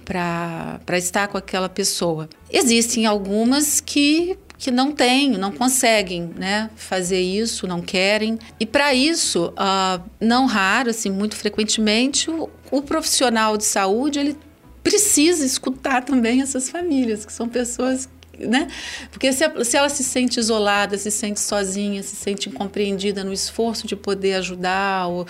para 0.03 0.97
estar 0.97 1.29
com 1.29 1.37
aquela 1.37 1.69
pessoa. 1.69 2.27
Existem 2.49 3.05
algumas 3.05 3.79
que 3.79 4.37
que 4.61 4.69
não 4.69 4.91
têm, 4.91 5.31
não 5.39 5.51
conseguem 5.51 6.31
né, 6.37 6.69
fazer 6.75 7.19
isso, 7.19 7.65
não 7.65 7.81
querem. 7.81 8.37
E 8.59 8.65
para 8.65 8.93
isso, 8.93 9.51
uh, 9.57 9.99
não 10.19 10.45
raro, 10.45 10.91
assim, 10.91 11.09
muito 11.09 11.35
frequentemente, 11.35 12.29
o, 12.29 12.47
o 12.69 12.79
profissional 12.83 13.57
de 13.57 13.65
saúde 13.65 14.19
ele 14.19 14.37
precisa 14.83 15.43
escutar 15.43 16.03
também 16.03 16.43
essas 16.43 16.69
famílias, 16.69 17.25
que 17.25 17.33
são 17.33 17.49
pessoas 17.49 18.07
né? 18.37 18.67
Porque 19.11 19.31
se, 19.33 19.43
se, 19.63 19.77
ela 19.77 19.89
se 19.89 20.03
sente 20.03 20.39
isolada, 20.39 20.97
se 20.97 21.11
sente 21.11 21.39
sozinha, 21.39 22.01
se 22.01 22.15
sente 22.15 22.49
incompreendida 22.49 23.23
no 23.23 23.33
esforço 23.33 23.85
de 23.85 23.95
poder 23.95 24.35
ajudar, 24.35 25.07
ou 25.07 25.27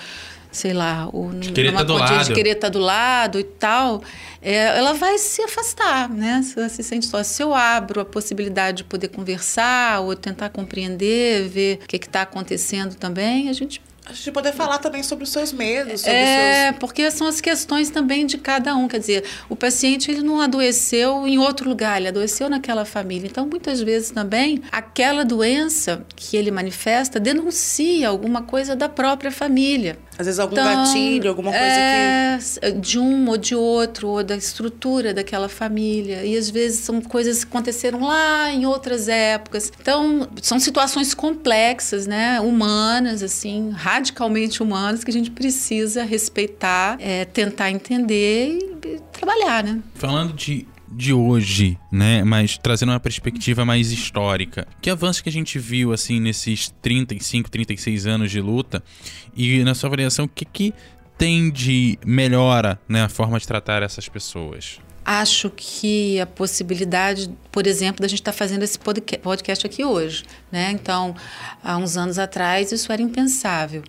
sei 0.52 0.74
lá, 0.74 1.10
ou 1.12 1.32
de 1.32 1.52
querer 1.52 1.70
estar 1.70 1.80
tá 1.80 1.84
do 1.86 1.94
lado. 1.94 2.26
de 2.26 2.34
querer 2.34 2.50
estar 2.52 2.68
tá 2.68 2.70
do 2.70 2.80
lado 2.80 3.40
e 3.40 3.44
tal, 3.44 4.04
é, 4.42 4.78
ela 4.78 4.94
vai 4.94 5.18
se 5.18 5.42
afastar, 5.42 6.10
né? 6.10 6.42
Se 6.44 6.60
ela 6.60 6.70
se 6.70 6.84
sente 6.84 7.06
só. 7.06 7.24
Se 7.24 7.42
eu 7.42 7.54
abro 7.54 8.02
a 8.02 8.06
possibilidade 8.06 8.78
de 8.78 8.84
poder 8.84 9.08
conversar 9.08 10.02
ou 10.02 10.16
tentar 10.16 10.50
compreender, 10.50 11.48
ver 11.48 11.80
o 11.84 11.88
que 11.88 11.96
está 11.96 12.24
acontecendo 12.24 12.96
também, 12.96 13.50
a 13.50 13.54
gente 13.54 13.82
a 14.04 14.14
gente 14.14 14.32
poder 14.32 14.52
falar 14.52 14.80
também 14.80 15.04
sobre 15.04 15.24
os 15.24 15.30
seus 15.30 15.54
medos. 15.54 16.02
Sobre 16.02 16.18
é, 16.18 16.66
seus... 16.70 16.80
porque 16.80 17.10
são 17.12 17.28
as 17.28 17.40
questões 17.40 17.90
também 17.90 18.26
de 18.26 18.38
cada 18.38 18.76
um. 18.76 18.88
Quer 18.88 19.00
dizer, 19.00 19.24
o 19.48 19.56
paciente 19.56 20.10
ele 20.10 20.22
não 20.22 20.42
adoeceu 20.42 21.28
em 21.28 21.38
outro 21.38 21.70
lugar, 21.70 21.98
ele 21.98 22.08
adoeceu 22.08 22.50
naquela 22.50 22.84
família. 22.84 23.28
Então, 23.28 23.46
muitas 23.46 23.80
vezes 23.80 24.10
também, 24.10 24.62
aquela 24.72 25.24
doença 25.24 26.06
que 26.16 26.36
ele 26.36 26.50
manifesta 26.50 27.20
denuncia 27.20 28.10
alguma 28.10 28.42
coisa 28.42 28.76
da 28.76 28.90
própria 28.90 29.32
família. 29.32 29.98
Às 30.18 30.26
vezes 30.26 30.40
algum 30.40 30.54
então, 30.54 30.66
gatilho, 30.66 31.30
alguma 31.30 31.52
coisa 31.52 31.66
é, 31.66 32.38
que... 32.38 32.72
De 32.74 33.00
um 33.00 33.28
ou 33.30 33.38
de 33.38 33.56
outro, 33.56 34.10
ou 34.10 34.24
da 34.24 34.36
estrutura 34.36 35.14
daquela 35.14 35.50
família. 35.50 36.24
E 36.24 36.38
às 36.38 36.50
vezes 36.50 36.80
são 36.80 37.02
coisas 37.02 37.44
que 37.44 37.50
aconteceram 37.50 38.02
lá 38.02 38.52
em 38.52 38.66
outras 38.66 39.08
épocas. 39.08 39.72
Então, 39.82 40.28
são 40.42 40.60
situações 40.60 41.14
complexas, 41.14 42.06
né? 42.06 42.40
Humanas, 42.40 43.24
assim, 43.24 43.72
radicalmente 43.72 44.62
humanas, 44.62 45.04
que 45.04 45.10
a 45.10 45.14
gente 45.14 45.32
precisa 45.32 46.04
respeitar, 46.04 46.98
é, 47.00 47.26
tentar 47.26 47.72
entender 47.72 48.60
e, 48.60 48.88
e 48.88 49.00
trabalhar, 49.12 49.64
né? 49.64 49.80
Falando 49.96 50.34
de 50.34 50.68
de 50.92 51.14
hoje, 51.14 51.78
né? 51.92 52.24
Mas 52.24 52.58
trazendo 52.58 52.90
uma 52.90 53.00
perspectiva 53.00 53.64
mais 53.66 53.92
histórica. 53.92 54.68
Que 54.82 54.90
avanço 54.90 55.24
que 55.24 55.30
a 55.30 55.32
gente 55.32 55.58
viu, 55.58 55.94
assim, 55.94 56.20
nesses 56.20 56.70
35, 56.82 57.50
36 57.50 58.06
anos 58.06 58.32
de 58.32 58.42
luta? 58.42 58.84
E 59.36 59.64
na 59.64 59.74
sua 59.74 59.88
avaliação, 59.88 60.26
o 60.26 60.30
que, 60.30 60.46
que 60.46 60.74
tem 61.18 61.50
de 61.50 61.98
melhora, 62.06 62.80
né? 62.88 63.04
A 63.04 63.10
forma 63.10 63.40
de 63.40 63.48
tratar 63.48 63.84
essas 63.84 64.10
pessoas? 64.10 64.80
Acho 65.04 65.50
que 65.50 66.20
a 66.20 66.28
possibilidade, 66.28 67.32
por 67.52 67.66
exemplo, 67.66 68.02
da 68.02 68.08
gente 68.08 68.22
estar 68.22 68.32
tá 68.32 68.38
fazendo 68.38 68.64
esse 68.64 68.78
podcast 68.78 69.66
aqui 69.66 69.84
hoje, 69.84 70.24
né? 70.52 70.72
Então, 70.72 71.16
há 71.64 71.78
uns 71.78 71.98
anos 71.98 72.20
atrás 72.20 72.72
isso 72.72 72.92
era 72.92 73.02
impensável 73.02 73.84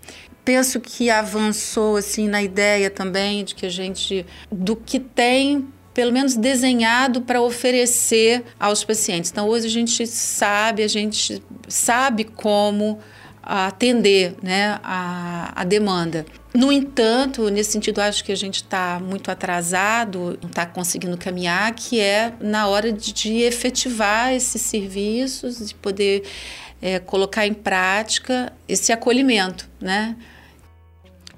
penso 0.44 0.80
que 0.80 1.09
avançou 1.09 1.97
assim 1.97 2.28
na 2.28 2.42
ideia 2.42 2.90
também 2.90 3.44
de 3.44 3.54
que 3.54 3.66
a 3.66 3.68
gente 3.68 4.26
do 4.50 4.75
que 4.75 4.99
tem 4.99 5.68
pelo 5.94 6.12
menos 6.12 6.37
desenhado 6.37 7.22
para 7.22 7.40
oferecer 7.40 8.44
aos 8.58 8.84
pacientes. 8.84 9.30
Então, 9.30 9.49
hoje 9.49 9.66
a 9.66 9.70
gente 9.70 10.06
sabe, 10.06 10.82
a 10.82 10.88
gente 10.88 11.42
sabe 11.68 12.25
como 12.25 12.99
atender 13.42 14.37
né, 14.42 14.78
a, 14.82 15.52
a 15.56 15.64
demanda. 15.64 16.25
No 16.54 16.70
entanto, 16.70 17.49
nesse 17.50 17.72
sentido, 17.72 18.00
acho 18.00 18.22
que 18.25 18.30
a 18.30 18.37
gente 18.37 18.56
está 18.56 19.00
muito 19.00 19.30
atrasado, 19.30 20.38
não 20.40 20.49
está 20.49 20.66
conseguindo 20.66 21.16
caminhar, 21.16 21.75
que 21.75 21.99
é 21.99 22.32
na 22.40 22.68
hora 22.68 22.92
de, 22.92 23.12
de 23.12 23.38
efetivar 23.42 24.32
esses 24.32 24.61
serviços, 24.62 25.66
de 25.66 25.75
poder 25.75 26.25
é, 26.80 26.99
colocar 26.99 27.46
em 27.46 27.54
prática 27.54 28.52
esse 28.68 28.92
acolhimento, 28.92 29.68
né? 29.80 30.14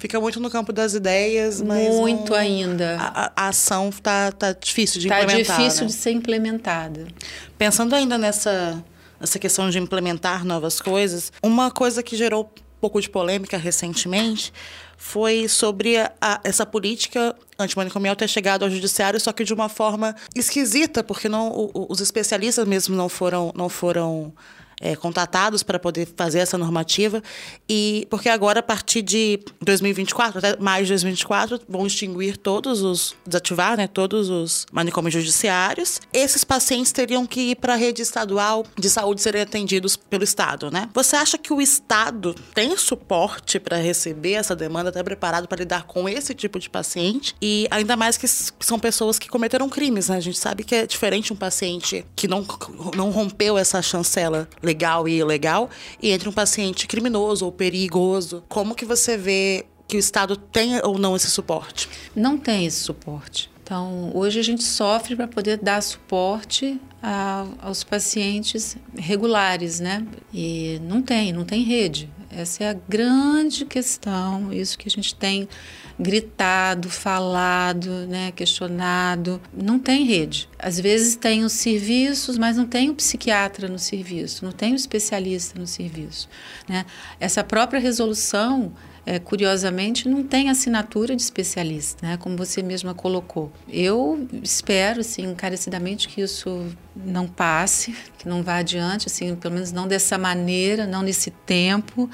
Fica 0.04 0.20
muito 0.20 0.38
no 0.38 0.50
campo 0.50 0.70
das 0.70 0.92
ideias, 0.92 1.62
mas. 1.62 1.88
Muito 1.88 2.32
não, 2.32 2.36
ainda. 2.36 2.98
A, 3.00 3.32
a, 3.34 3.48
ação 3.48 3.90
tá, 3.90 4.30
tá 4.30 4.52
difícil 4.52 5.00
de 5.00 5.08
tá 5.08 5.22
implementar. 5.22 5.40
Está 5.40 5.56
difícil 5.56 5.80
né? 5.80 5.86
de 5.86 5.92
ser 5.94 6.10
implementada. 6.10 7.08
Pensando 7.56 7.94
ainda 7.94 8.18
nessa, 8.18 8.84
nessa 9.18 9.38
questão 9.38 9.70
de 9.70 9.78
implementar 9.78 10.44
novas 10.44 10.78
coisas, 10.78 11.32
uma 11.42 11.70
coisa 11.70 12.02
que 12.02 12.18
gerou 12.18 12.44
um 12.44 12.80
pouco 12.82 13.00
de 13.00 13.08
polêmica 13.08 13.56
recentemente 13.56 14.52
foi 14.98 15.48
sobre 15.48 15.96
a, 15.96 16.12
a, 16.20 16.40
essa 16.44 16.66
política 16.66 17.34
antimanicomial 17.58 18.14
ter 18.14 18.28
chegado 18.28 18.62
ao 18.62 18.70
judiciário, 18.70 19.18
só 19.18 19.32
que 19.32 19.42
de 19.42 19.54
uma 19.54 19.70
forma 19.70 20.14
esquisita, 20.36 21.02
porque 21.02 21.30
não, 21.30 21.48
o, 21.48 21.86
os 21.88 22.00
especialistas 22.02 22.68
mesmo 22.68 22.94
não 22.94 23.08
foram, 23.08 23.50
não 23.56 23.70
foram 23.70 24.34
é, 24.80 24.96
contatados 24.96 25.62
para 25.62 25.78
poder 25.78 26.08
fazer 26.16 26.40
essa 26.40 26.58
normativa. 26.58 27.22
E 27.68 28.06
porque 28.10 28.28
agora, 28.28 28.60
a 28.60 28.62
partir 28.62 29.02
de 29.02 29.40
2024, 29.60 30.38
até 30.38 30.56
mais 30.56 30.86
de 30.86 30.92
2024, 30.92 31.60
vão 31.68 31.86
extinguir 31.86 32.36
todos 32.36 32.82
os, 32.82 33.14
desativar 33.26 33.76
né, 33.76 33.86
todos 33.86 34.28
os 34.28 34.66
manicômios 34.72 35.14
judiciários. 35.14 36.00
Esses 36.12 36.44
pacientes 36.44 36.92
teriam 36.92 37.26
que 37.26 37.50
ir 37.50 37.56
para 37.56 37.74
a 37.74 37.76
rede 37.76 38.02
estadual 38.02 38.64
de 38.78 38.88
saúde 38.90 39.20
serem 39.20 39.42
atendidos 39.42 39.96
pelo 39.96 40.24
Estado, 40.24 40.70
né? 40.70 40.88
Você 40.94 41.16
acha 41.16 41.38
que 41.38 41.52
o 41.52 41.60
Estado 41.60 42.34
tem 42.54 42.76
suporte 42.76 43.58
para 43.58 43.76
receber 43.76 44.32
essa 44.32 44.54
demanda, 44.54 44.90
está 44.90 45.02
preparado 45.02 45.48
para 45.48 45.58
lidar 45.58 45.84
com 45.84 46.08
esse 46.08 46.34
tipo 46.34 46.58
de 46.58 46.68
paciente? 46.68 47.34
E 47.40 47.66
ainda 47.70 47.96
mais 47.96 48.16
que 48.16 48.26
são 48.28 48.78
pessoas 48.78 49.18
que 49.18 49.28
cometeram 49.28 49.68
crimes, 49.68 50.08
né? 50.08 50.16
A 50.16 50.20
gente 50.20 50.38
sabe 50.38 50.64
que 50.64 50.74
é 50.74 50.86
diferente 50.86 51.32
um 51.32 51.36
paciente 51.36 52.04
que 52.14 52.28
não, 52.28 52.46
não 52.96 53.10
rompeu 53.10 53.56
essa 53.58 53.80
chancela 53.82 54.48
legal 54.64 55.08
e 55.08 55.18
ilegal 55.18 55.70
e 56.02 56.10
entre 56.10 56.28
um 56.28 56.32
paciente 56.32 56.86
criminoso 56.86 57.44
ou 57.44 57.52
perigoso. 57.52 58.42
Como 58.48 58.74
que 58.74 58.84
você 58.84 59.16
vê 59.16 59.66
que 59.86 59.96
o 59.96 60.00
Estado 60.00 60.36
tem 60.36 60.80
ou 60.82 60.98
não 60.98 61.14
esse 61.14 61.30
suporte? 61.30 61.88
Não 62.14 62.38
tem 62.38 62.66
esse 62.66 62.80
suporte. 62.80 63.50
Então, 63.62 64.10
hoje 64.14 64.38
a 64.38 64.42
gente 64.42 64.62
sofre 64.62 65.16
para 65.16 65.26
poder 65.26 65.56
dar 65.56 65.82
suporte 65.82 66.78
a, 67.02 67.46
aos 67.62 67.82
pacientes 67.82 68.76
regulares, 68.94 69.80
né? 69.80 70.06
E 70.34 70.78
não 70.82 71.00
tem, 71.00 71.32
não 71.32 71.44
tem 71.44 71.62
rede. 71.62 72.10
Essa 72.36 72.64
é 72.64 72.70
a 72.70 72.76
grande 72.88 73.64
questão, 73.64 74.52
isso 74.52 74.76
que 74.76 74.88
a 74.88 74.90
gente 74.90 75.14
tem 75.14 75.48
gritado, 75.98 76.90
falado, 76.90 78.06
né, 78.08 78.32
questionado. 78.32 79.40
Não 79.52 79.78
tem 79.78 80.04
rede. 80.04 80.48
Às 80.58 80.80
vezes 80.80 81.14
tem 81.14 81.44
os 81.44 81.52
serviços, 81.52 82.36
mas 82.36 82.56
não 82.56 82.66
tem 82.66 82.90
o 82.90 82.94
psiquiatra 82.94 83.68
no 83.68 83.78
serviço, 83.78 84.44
não 84.44 84.52
tem 84.52 84.72
o 84.72 84.76
especialista 84.76 85.58
no 85.58 85.66
serviço. 85.66 86.28
Né? 86.68 86.84
Essa 87.20 87.44
própria 87.44 87.78
resolução 87.80 88.72
é, 89.06 89.18
curiosamente, 89.18 90.08
não 90.08 90.22
tem 90.22 90.48
assinatura 90.48 91.14
de 91.14 91.22
especialista, 91.22 92.06
né? 92.06 92.16
como 92.16 92.36
você 92.36 92.62
mesma 92.62 92.94
colocou. 92.94 93.52
Eu 93.68 94.26
espero, 94.42 95.00
assim, 95.00 95.22
encarecidamente 95.24 96.08
que 96.08 96.22
isso 96.22 96.66
não 96.96 97.26
passe, 97.26 97.94
que 98.18 98.28
não 98.28 98.42
vá 98.42 98.56
adiante, 98.56 99.06
assim, 99.06 99.34
pelo 99.36 99.54
menos 99.54 99.72
não 99.72 99.86
dessa 99.86 100.16
maneira, 100.16 100.86
não 100.86 101.02
nesse 101.02 101.30
tempo. 101.30 102.08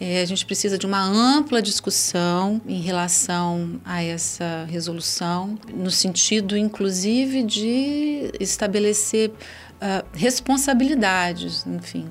É, 0.00 0.20
a 0.20 0.24
gente 0.24 0.44
precisa 0.44 0.76
de 0.76 0.84
uma 0.84 1.00
ampla 1.00 1.62
discussão 1.62 2.60
em 2.66 2.80
relação 2.80 3.80
a 3.84 4.02
essa 4.02 4.66
resolução, 4.68 5.56
no 5.72 5.92
sentido, 5.92 6.56
inclusive, 6.56 7.44
de 7.44 8.32
estabelecer 8.40 9.30
uh, 9.30 10.04
responsabilidades, 10.12 11.64
enfim. 11.66 12.10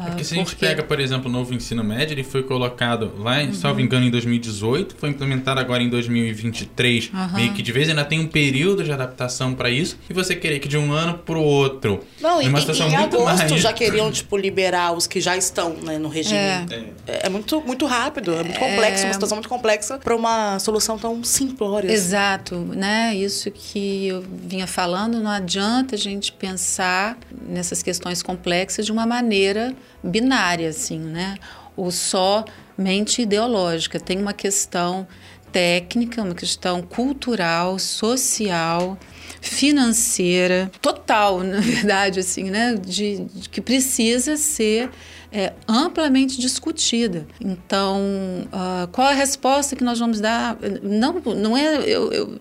É 0.00 0.10
porque 0.10 0.24
se 0.24 0.34
a 0.34 0.36
gente 0.36 0.54
pega, 0.54 0.82
por 0.82 1.00
exemplo, 1.00 1.28
o 1.28 1.32
novo 1.32 1.52
ensino 1.52 1.82
médio, 1.82 2.14
ele 2.14 2.22
foi 2.22 2.42
colocado 2.42 3.12
lá, 3.18 3.40
uhum. 3.40 3.52
salvo 3.52 3.80
engano, 3.80 4.06
em 4.06 4.10
2018, 4.10 4.94
foi 4.96 5.10
implementado 5.10 5.58
agora 5.58 5.82
em 5.82 5.88
2023. 5.88 7.10
Uhum. 7.12 7.34
Meio 7.34 7.52
que 7.52 7.62
de 7.62 7.72
vez 7.72 7.88
ainda 7.88 8.04
tem 8.04 8.20
um 8.20 8.26
período 8.26 8.84
de 8.84 8.92
adaptação 8.92 9.54
para 9.54 9.70
isso, 9.70 9.98
e 10.08 10.12
você 10.12 10.36
querer 10.36 10.60
que 10.60 10.68
de 10.68 10.78
um 10.78 10.92
ano 10.92 11.18
para 11.18 11.36
o 11.36 11.42
outro. 11.42 12.04
Não, 12.20 12.40
é 12.40 12.48
uma 12.48 12.60
situação 12.60 12.88
em 12.88 12.96
muito 12.96 13.16
agosto 13.16 13.50
mais... 13.50 13.62
já 13.62 13.72
queriam, 13.72 14.10
tipo, 14.12 14.36
liberar 14.36 14.92
os 14.92 15.06
que 15.06 15.20
já 15.20 15.36
estão 15.36 15.74
né, 15.74 15.98
no 15.98 16.08
regime. 16.08 16.36
É. 16.36 16.66
é. 17.06 17.20
é 17.24 17.28
muito, 17.28 17.60
muito 17.62 17.84
rápido, 17.86 18.34
é 18.34 18.44
muito 18.44 18.58
complexo, 18.58 19.04
uma 19.04 19.10
é. 19.10 19.12
situação 19.12 19.36
muito 19.36 19.48
complexa 19.48 19.98
para 19.98 20.14
uma 20.14 20.58
solução 20.58 20.98
tão 20.98 21.24
simplória. 21.24 21.90
Exato, 21.90 22.56
né? 22.56 23.14
Isso 23.16 23.50
que 23.50 24.06
eu 24.06 24.24
vinha 24.44 24.66
falando, 24.66 25.20
não 25.20 25.30
adianta 25.30 25.96
a 25.96 25.98
gente 25.98 26.32
pensar 26.32 27.18
nessas 27.46 27.82
questões 27.82 28.22
complexas 28.22 28.86
de 28.86 28.92
uma 28.92 29.06
maneira 29.06 29.74
binária, 30.02 30.68
assim, 30.68 30.98
né? 30.98 31.36
ou 31.78 31.92
somente 31.92 33.22
ideológica. 33.22 34.00
Tem 34.00 34.18
uma 34.18 34.32
questão 34.32 35.06
técnica, 35.52 36.20
uma 36.22 36.34
questão 36.34 36.82
cultural, 36.82 37.78
social, 37.78 38.98
financeira, 39.40 40.70
total, 40.80 41.40
na 41.44 41.60
verdade, 41.60 42.20
assim, 42.20 42.50
né? 42.50 42.74
De, 42.74 43.24
de 43.24 43.48
que 43.48 43.60
precisa 43.60 44.36
ser 44.36 44.90
é, 45.30 45.52
amplamente 45.66 46.40
discutida. 46.40 47.26
Então, 47.40 48.00
uh, 48.46 48.88
qual 48.88 49.08
a 49.08 49.12
resposta 49.12 49.76
que 49.76 49.84
nós 49.84 49.98
vamos 49.98 50.20
dar? 50.20 50.56
Não, 50.82 51.14
não 51.34 51.56
é 51.56 51.76
eu, 51.86 52.12
eu, 52.12 52.40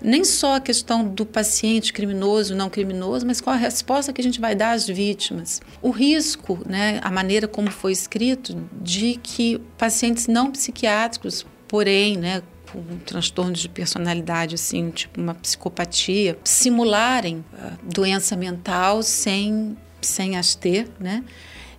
nem 0.00 0.22
só 0.24 0.56
a 0.56 0.60
questão 0.60 1.04
do 1.04 1.26
paciente 1.26 1.92
criminoso, 1.92 2.54
não 2.54 2.70
criminoso, 2.70 3.26
mas 3.26 3.40
qual 3.40 3.54
a 3.54 3.58
resposta 3.58 4.12
que 4.12 4.20
a 4.20 4.24
gente 4.24 4.40
vai 4.40 4.54
dar 4.54 4.72
às 4.72 4.86
vítimas. 4.86 5.60
O 5.82 5.90
risco, 5.90 6.60
né, 6.66 7.00
a 7.02 7.10
maneira 7.10 7.48
como 7.48 7.70
foi 7.70 7.92
escrito, 7.92 8.56
de 8.80 9.18
que 9.22 9.60
pacientes 9.76 10.28
não 10.28 10.50
psiquiátricos, 10.52 11.44
porém, 11.66 12.16
né, 12.16 12.42
com 12.72 12.82
transtornos 12.98 13.60
de 13.60 13.68
personalidade, 13.68 14.54
assim, 14.54 14.90
tipo 14.90 15.20
uma 15.20 15.34
psicopatia, 15.34 16.38
simularem 16.44 17.44
uh, 17.52 17.78
doença 17.82 18.36
mental 18.36 19.02
sem, 19.02 19.76
sem 20.00 20.36
as 20.36 20.54
ter, 20.54 20.88
né? 20.98 21.24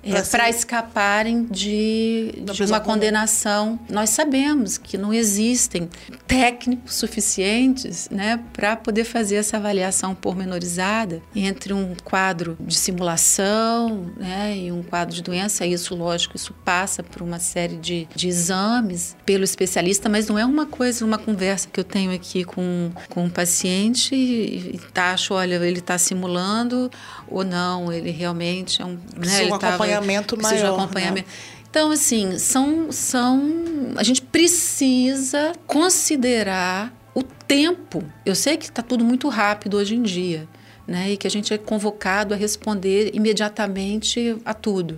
É, 0.03 0.22
para 0.22 0.50
escaparem 0.50 1.46
de, 1.46 2.44
de 2.53 2.63
uma 2.63 2.79
condenação. 2.79 3.79
Nós 3.89 4.10
sabemos 4.12 4.77
que 4.77 4.98
não 4.98 5.13
existem 5.13 5.89
técnicos 6.25 6.96
suficientes 6.96 8.08
né, 8.10 8.39
para 8.53 8.75
poder 8.75 9.03
fazer 9.03 9.36
essa 9.36 9.58
avaliação 9.58 10.15
pormenorizada 10.15 11.22
entre 11.36 11.74
um 11.74 11.96
quadro 12.03 12.58
de 12.60 12.75
simulação 12.75 14.12
né, 14.15 14.58
e 14.58 14.72
um 14.72 14.82
quadro 14.84 15.13
de 15.13 15.22
doença. 15.22 15.65
Isso, 15.65 15.96
lógico, 15.96 16.36
isso 16.36 16.53
passa 16.63 17.03
por 17.03 17.22
uma 17.22 17.39
série 17.39 17.75
de, 17.75 18.08
de 18.15 18.27
exames 18.27 19.18
pelo 19.25 19.44
especialista, 19.44 20.08
mas 20.08 20.27
não 20.27 20.39
é 20.39 20.46
uma 20.46 20.65
coisa, 20.65 21.03
uma 21.03 21.18
conversa 21.18 21.68
que 21.72 21.79
eu 21.79 21.84
tenho 21.84 22.13
aqui 22.13 22.44
com, 22.44 22.91
com 23.10 23.25
um 23.25 23.29
paciente 23.29 24.15
e, 24.15 24.75
e 24.75 24.79
acho, 25.00 25.34
olha, 25.34 25.56
ele 25.56 25.79
está 25.79 25.98
simulando 25.98 26.91
ou 27.27 27.44
não, 27.44 27.91
ele 27.91 28.12
realmente 28.12 28.82
é 28.82 28.86
um. 28.86 28.98
Né, 29.15 29.41
ele 29.44 29.51
acompanhamento 29.93 30.41
maior. 30.41 30.58
De 30.58 30.65
acompanhamento. 30.65 31.27
Né? 31.27 31.36
Então, 31.69 31.91
assim, 31.91 32.38
são, 32.39 32.91
são. 32.91 33.53
A 33.96 34.03
gente 34.03 34.22
precisa 34.22 35.53
considerar 35.67 36.91
o 37.13 37.22
tempo. 37.22 38.03
Eu 38.25 38.36
sei 38.36 38.58
que 38.58 38.65
está 38.65 38.81
tudo 38.81 39.03
muito 39.03 39.27
rápido 39.29 39.77
hoje 39.77 39.96
em 39.96 40.01
dia, 40.01 40.48
né? 40.88 41.12
E 41.12 41.17
que 41.17 41.27
a 41.27 41.29
gente 41.29 41.53
é 41.53 41.58
convocado 41.58 42.34
a 42.34 42.38
responder 42.38 43.12
imediatamente 43.13 44.36
a 44.43 44.53
tudo. 44.53 44.98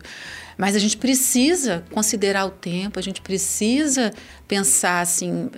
Mas 0.58 0.76
a 0.76 0.80
gente 0.80 0.96
precisa 0.96 1.84
considerar 1.92 2.46
o 2.46 2.52
tempo, 2.52 3.00
a 3.00 3.02
gente 3.02 3.22
precisa 3.22 4.14
pensar 4.48 5.02
assim. 5.02 5.50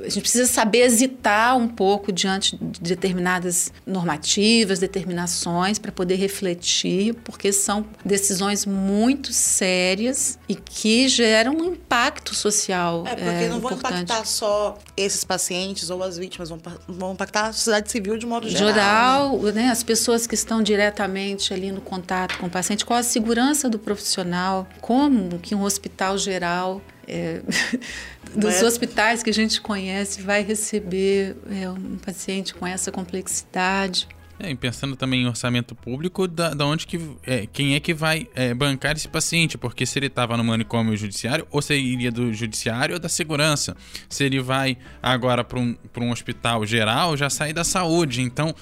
A 0.00 0.04
gente 0.04 0.22
precisa 0.22 0.46
saber 0.46 0.80
hesitar 0.80 1.56
um 1.56 1.68
pouco 1.68 2.12
diante 2.12 2.56
de 2.56 2.80
determinadas 2.80 3.72
normativas, 3.86 4.78
determinações, 4.78 5.78
para 5.78 5.92
poder 5.92 6.16
refletir, 6.16 7.14
porque 7.24 7.52
são 7.52 7.84
decisões 8.04 8.66
muito 8.66 9.32
sérias 9.32 10.38
e 10.48 10.54
que 10.54 11.08
geram 11.08 11.54
um 11.56 11.64
impacto 11.64 12.34
social. 12.34 13.04
É, 13.06 13.14
porque 13.14 13.44
é, 13.44 13.48
não 13.48 13.60
vão 13.60 13.72
importante. 13.72 14.02
impactar 14.02 14.24
só 14.24 14.78
esses 14.96 15.24
pacientes 15.24 15.90
ou 15.90 16.02
as 16.02 16.18
vítimas, 16.18 16.48
vão, 16.48 16.60
vão 16.88 17.12
impactar 17.12 17.48
a 17.48 17.52
sociedade 17.52 17.90
civil 17.90 18.16
de 18.16 18.26
modo 18.26 18.48
geral. 18.48 18.68
Geral, 18.68 19.42
né? 19.42 19.52
né? 19.52 19.70
as 19.70 19.82
pessoas 19.82 20.26
que 20.26 20.34
estão 20.34 20.62
diretamente 20.62 21.52
ali 21.52 21.70
no 21.72 21.80
contato 21.80 22.38
com 22.38 22.46
o 22.46 22.50
paciente, 22.50 22.84
qual 22.84 22.98
a 22.98 23.02
segurança 23.02 23.68
do 23.68 23.78
profissional, 23.78 24.66
como 24.80 25.38
que 25.38 25.54
um 25.54 25.62
hospital 25.62 26.18
geral 26.18 26.80
é, 27.06 27.40
dos 28.34 28.62
é? 28.62 28.64
hospitais 28.64 29.22
que 29.22 29.30
a 29.30 29.34
gente 29.34 29.60
conhece 29.60 30.22
vai 30.22 30.42
receber 30.42 31.36
é, 31.50 31.68
um 31.68 31.96
paciente 31.96 32.54
com 32.54 32.66
essa 32.66 32.90
complexidade. 32.90 34.08
É, 34.38 34.50
e 34.50 34.56
pensando 34.56 34.96
também 34.96 35.22
em 35.22 35.26
orçamento 35.28 35.72
público, 35.74 36.26
da, 36.26 36.52
da 36.52 36.66
onde 36.66 36.84
que 36.84 37.00
é, 37.24 37.46
quem 37.46 37.76
é 37.76 37.80
que 37.80 37.94
vai 37.94 38.26
é, 38.34 38.52
bancar 38.52 38.96
esse 38.96 39.08
paciente? 39.08 39.56
Porque 39.56 39.86
se 39.86 39.98
ele 39.98 40.06
estava 40.06 40.36
no 40.36 40.42
manicômio 40.42 40.96
judiciário, 40.96 41.46
ou 41.50 41.62
se 41.62 41.74
iria 41.74 42.10
do 42.10 42.32
judiciário 42.32 42.94
ou 42.94 43.00
da 43.00 43.08
segurança. 43.08 43.76
Se 44.08 44.24
ele 44.24 44.40
vai 44.40 44.76
agora 45.00 45.44
para 45.44 45.60
um, 45.60 45.76
um 45.96 46.10
hospital 46.10 46.66
geral, 46.66 47.16
já 47.16 47.30
sai 47.30 47.52
da 47.52 47.62
saúde. 47.62 48.20
Então, 48.20 48.52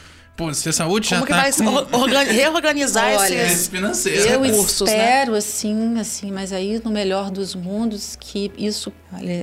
Pô, 0.41 0.55
se 0.55 0.71
a 0.71 0.73
saúde 0.73 1.07
Como 1.07 1.21
já 1.21 1.27
que 1.27 1.33
tá 1.33 1.67
vai 1.67 1.91
com... 1.91 2.07
reorganizar 2.33 3.15
Olha, 3.15 3.45
esses 3.45 3.69
financeiros, 3.69 4.25
eu 4.25 4.41
recursos, 4.41 4.89
né? 4.89 4.97
espero, 4.97 5.33
né? 5.33 5.39
assim, 5.39 6.01
assim, 6.01 6.33
mas 6.33 6.51
aí 6.51 6.81
no 6.83 6.91
melhor 6.91 7.31
dos 7.31 7.55
mundos 7.55 8.17
que 8.19 8.51
isso, 8.57 8.91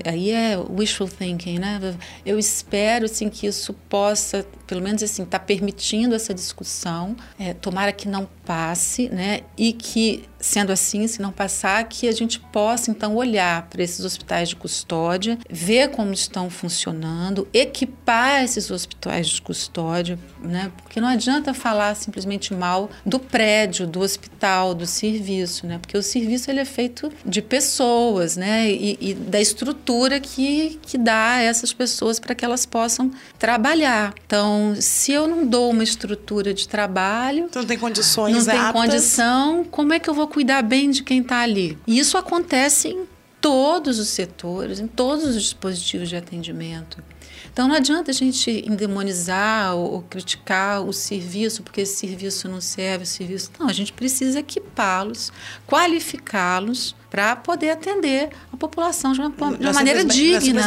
aí 0.03 0.31
é 0.31 0.57
wishful 0.57 1.07
thinking, 1.07 1.59
né? 1.59 1.79
Eu 2.25 2.39
espero, 2.39 3.05
assim, 3.05 3.29
que 3.29 3.45
isso 3.45 3.75
possa, 3.87 4.43
pelo 4.67 4.81
menos 4.81 5.01
assim, 5.01 5.25
tá 5.25 5.39
permitindo 5.39 6.13
essa 6.13 6.33
discussão, 6.33 7.15
é, 7.39 7.53
tomara 7.53 7.91
que 7.93 8.07
não 8.07 8.27
passe, 8.45 9.09
né? 9.09 9.41
E 9.57 9.73
que 9.73 10.23
sendo 10.39 10.71
assim, 10.71 11.07
se 11.07 11.21
não 11.21 11.31
passar, 11.31 11.83
que 11.85 12.07
a 12.07 12.11
gente 12.11 12.39
possa 12.39 12.91
então 12.91 13.15
olhar 13.15 13.67
para 13.69 13.81
esses 13.81 14.05
hospitais 14.05 14.49
de 14.49 14.55
custódia, 14.55 15.37
ver 15.49 15.89
como 15.89 16.13
estão 16.13 16.49
funcionando, 16.49 17.47
equipar 17.53 18.43
esses 18.43 18.69
hospitais 18.69 19.27
de 19.27 19.41
custódia, 19.41 20.17
né? 20.41 20.71
Porque 20.77 21.01
não 21.01 21.07
adianta 21.07 21.53
falar 21.53 21.95
simplesmente 21.95 22.53
mal 22.53 22.89
do 23.05 23.19
prédio, 23.19 23.87
do 23.87 23.99
hospital, 23.99 24.73
do 24.75 24.85
serviço, 24.85 25.65
né? 25.65 25.79
Porque 25.79 25.97
o 25.97 26.03
serviço 26.03 26.51
ele 26.51 26.59
é 26.59 26.65
feito 26.65 27.11
de 27.25 27.41
pessoas, 27.41 28.37
né? 28.37 28.69
E, 28.69 28.97
e 29.01 29.13
da 29.13 29.41
estrutura 29.41 30.19
que, 30.19 30.79
que 30.81 30.97
dá 30.97 31.35
a 31.35 31.41
essas 31.41 31.73
pessoas 31.73 32.19
para 32.19 32.35
que 32.35 32.45
elas 32.45 32.65
possam 32.65 33.11
trabalhar. 33.39 34.13
Então, 34.25 34.56
se 34.79 35.11
eu 35.11 35.27
não 35.27 35.45
dou 35.45 35.71
uma 35.71 35.83
estrutura 35.83 36.53
de 36.53 36.67
trabalho, 36.67 37.45
então 37.45 37.61
não 37.61 37.67
tem 37.67 37.77
condições, 37.77 38.45
não 38.45 38.53
tem 38.53 38.73
condição, 38.73 39.63
como 39.63 39.93
é 39.93 39.99
que 39.99 40.09
eu 40.09 40.13
vou 40.13 40.27
cuidar 40.27 40.61
bem 40.61 40.89
de 40.89 41.03
quem 41.03 41.21
está 41.21 41.39
ali. 41.39 41.77
E 41.87 41.97
isso 41.99 42.17
acontece 42.17 42.89
em 42.89 43.05
todos 43.41 43.99
os 43.99 44.09
setores, 44.09 44.79
em 44.79 44.87
todos 44.87 45.25
os 45.25 45.41
dispositivos 45.41 46.09
de 46.09 46.15
atendimento. 46.15 47.03
Então 47.51 47.67
não 47.67 47.75
adianta 47.75 48.11
a 48.11 48.13
gente 48.13 48.63
endemonizar 48.67 49.75
ou, 49.75 49.93
ou 49.93 50.01
criticar 50.03 50.81
o 50.81 50.93
serviço, 50.93 51.63
porque 51.63 51.81
esse 51.81 51.97
serviço 51.97 52.47
não 52.47 52.61
serve, 52.61 53.03
o 53.03 53.07
serviço. 53.07 53.51
Não, 53.59 53.67
a 53.67 53.73
gente 53.73 53.93
precisa 53.93 54.39
equipá-los, 54.39 55.31
qualificá-los 55.67 56.95
para 57.09 57.35
poder 57.35 57.69
atender 57.69 58.29
a 58.51 58.57
população 58.57 59.13
de 59.13 59.21
uma, 59.21 59.29
de 59.29 59.65
uma 59.65 59.73
maneira 59.73 60.03
digna. 60.03 60.61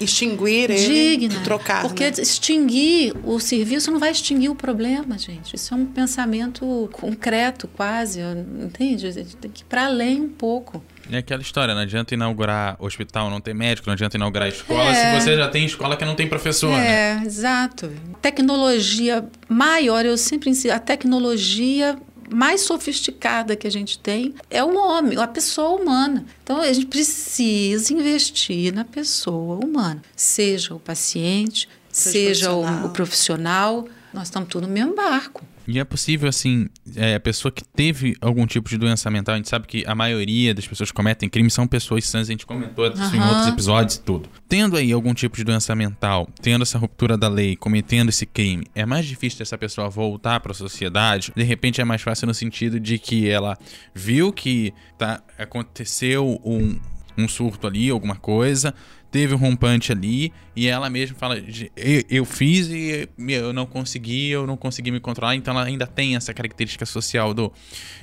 Extinguir 0.00 0.70
ele 0.70 1.16
digna, 1.16 1.40
trocar. 1.42 1.82
Porque 1.82 2.04
né? 2.04 2.12
extinguir 2.18 3.14
o 3.24 3.40
serviço 3.40 3.90
não 3.90 3.98
vai 3.98 4.10
extinguir 4.10 4.50
o 4.50 4.54
problema, 4.54 5.16
gente. 5.18 5.56
Isso 5.56 5.72
é 5.72 5.76
um 5.76 5.86
pensamento 5.86 6.88
concreto, 6.92 7.66
quase, 7.68 8.20
entende? 8.20 9.12
Tem 9.40 9.50
que 9.50 9.62
ir 9.62 9.64
para 9.64 9.86
além 9.86 10.20
um 10.20 10.28
pouco. 10.28 10.82
É 11.10 11.18
aquela 11.18 11.40
história, 11.40 11.74
não 11.74 11.82
adianta 11.82 12.14
inaugurar 12.14 12.76
hospital, 12.78 13.30
não 13.30 13.40
ter 13.40 13.54
médico, 13.54 13.88
não 13.88 13.94
adianta 13.94 14.16
inaugurar 14.16 14.48
escola, 14.48 14.90
é. 14.90 15.14
se 15.14 15.20
você 15.20 15.36
já 15.36 15.48
tem 15.48 15.64
escola 15.64 15.96
que 15.96 16.04
não 16.04 16.14
tem 16.14 16.28
professor, 16.28 16.72
é, 16.72 16.76
né? 16.76 17.22
É, 17.22 17.26
exato. 17.26 17.90
Tecnologia 18.20 19.24
maior, 19.48 20.04
eu 20.04 20.18
sempre 20.18 20.50
ensino, 20.50 20.74
a 20.74 20.78
tecnologia 20.78 21.98
mais 22.30 22.60
sofisticada 22.60 23.56
que 23.56 23.66
a 23.66 23.70
gente 23.70 23.98
tem 23.98 24.34
é 24.50 24.62
o 24.62 24.76
homem, 24.76 25.18
a 25.18 25.26
pessoa 25.26 25.80
humana. 25.80 26.24
Então 26.42 26.60
a 26.60 26.72
gente 26.72 26.86
precisa 26.86 27.92
investir 27.92 28.74
na 28.74 28.84
pessoa 28.84 29.64
humana, 29.64 30.02
seja 30.14 30.74
o 30.74 30.80
paciente, 30.80 31.68
seja, 31.90 32.12
seja 32.12 32.52
o, 32.52 32.86
o 32.86 32.90
profissional. 32.90 33.88
Nós 34.12 34.24
estamos 34.24 34.48
tudo 34.48 34.66
no 34.66 34.72
mesmo 34.72 34.94
barco. 34.94 35.44
E 35.68 35.78
é 35.78 35.84
possível, 35.84 36.30
assim, 36.30 36.66
é, 36.96 37.16
a 37.16 37.20
pessoa 37.20 37.52
que 37.52 37.62
teve 37.62 38.16
algum 38.22 38.46
tipo 38.46 38.70
de 38.70 38.78
doença 38.78 39.10
mental, 39.10 39.34
a 39.34 39.36
gente 39.36 39.50
sabe 39.50 39.66
que 39.66 39.84
a 39.86 39.94
maioria 39.94 40.54
das 40.54 40.66
pessoas 40.66 40.90
que 40.90 40.96
cometem 40.96 41.28
crime 41.28 41.50
são 41.50 41.66
pessoas 41.66 42.06
sãs, 42.06 42.26
a 42.26 42.32
gente 42.32 42.46
comentou 42.46 42.86
isso 42.86 43.14
em 43.14 43.20
outros 43.20 43.48
episódios 43.48 43.96
e 43.96 44.00
tudo. 44.00 44.30
Tendo 44.48 44.78
aí 44.78 44.90
algum 44.90 45.12
tipo 45.12 45.36
de 45.36 45.44
doença 45.44 45.74
mental, 45.74 46.26
tendo 46.40 46.62
essa 46.62 46.78
ruptura 46.78 47.18
da 47.18 47.28
lei, 47.28 47.54
cometendo 47.54 48.08
esse 48.08 48.24
crime, 48.24 48.66
é 48.74 48.86
mais 48.86 49.04
difícil 49.04 49.40
dessa 49.40 49.58
pessoa 49.58 49.90
voltar 49.90 50.40
para 50.40 50.52
a 50.52 50.54
sociedade? 50.54 51.32
De 51.36 51.42
repente 51.42 51.82
é 51.82 51.84
mais 51.84 52.00
fácil 52.00 52.26
no 52.26 52.32
sentido 52.32 52.80
de 52.80 52.98
que 52.98 53.28
ela 53.28 53.54
viu 53.94 54.32
que 54.32 54.72
tá, 54.96 55.22
aconteceu 55.36 56.40
um, 56.46 56.80
um 57.18 57.28
surto 57.28 57.66
ali, 57.66 57.90
alguma 57.90 58.16
coisa, 58.16 58.74
teve 59.10 59.34
um 59.34 59.38
rompante 59.38 59.92
ali 59.92 60.32
e 60.54 60.66
ela 60.66 60.88
mesma 60.90 61.16
fala: 61.16 61.38
eu, 61.76 62.02
eu, 62.08 62.24
fiz 62.24 62.68
e 62.68 63.08
eu 63.28 63.52
não 63.52 63.66
consegui, 63.66 64.30
eu 64.30 64.46
não 64.46 64.56
consegui 64.56 64.90
me 64.90 65.00
controlar. 65.00 65.34
Então 65.34 65.54
ela 65.54 65.64
ainda 65.64 65.86
tem 65.86 66.16
essa 66.16 66.32
característica 66.34 66.84
social 66.86 67.32
do 67.32 67.52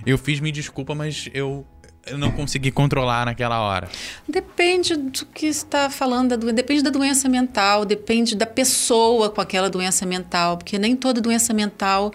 eu 0.05 0.17
fiz, 0.17 0.39
me 0.39 0.51
desculpa, 0.51 0.95
mas 0.95 1.29
eu 1.33 1.65
eu 2.07 2.17
não 2.17 2.31
consegui 2.31 2.71
controlar 2.71 3.25
naquela 3.25 3.59
hora? 3.61 3.89
Depende 4.27 4.95
do 4.95 5.25
que 5.25 5.47
está 5.47 5.89
falando, 5.89 6.37
depende 6.53 6.83
da 6.83 6.89
doença 6.89 7.27
mental, 7.27 7.83
depende 7.83 8.35
da 8.35 8.45
pessoa 8.45 9.29
com 9.29 9.41
aquela 9.41 9.69
doença 9.69 10.05
mental, 10.05 10.57
porque 10.57 10.77
nem 10.77 10.95
toda 10.95 11.19
doença 11.19 11.53
mental 11.53 12.13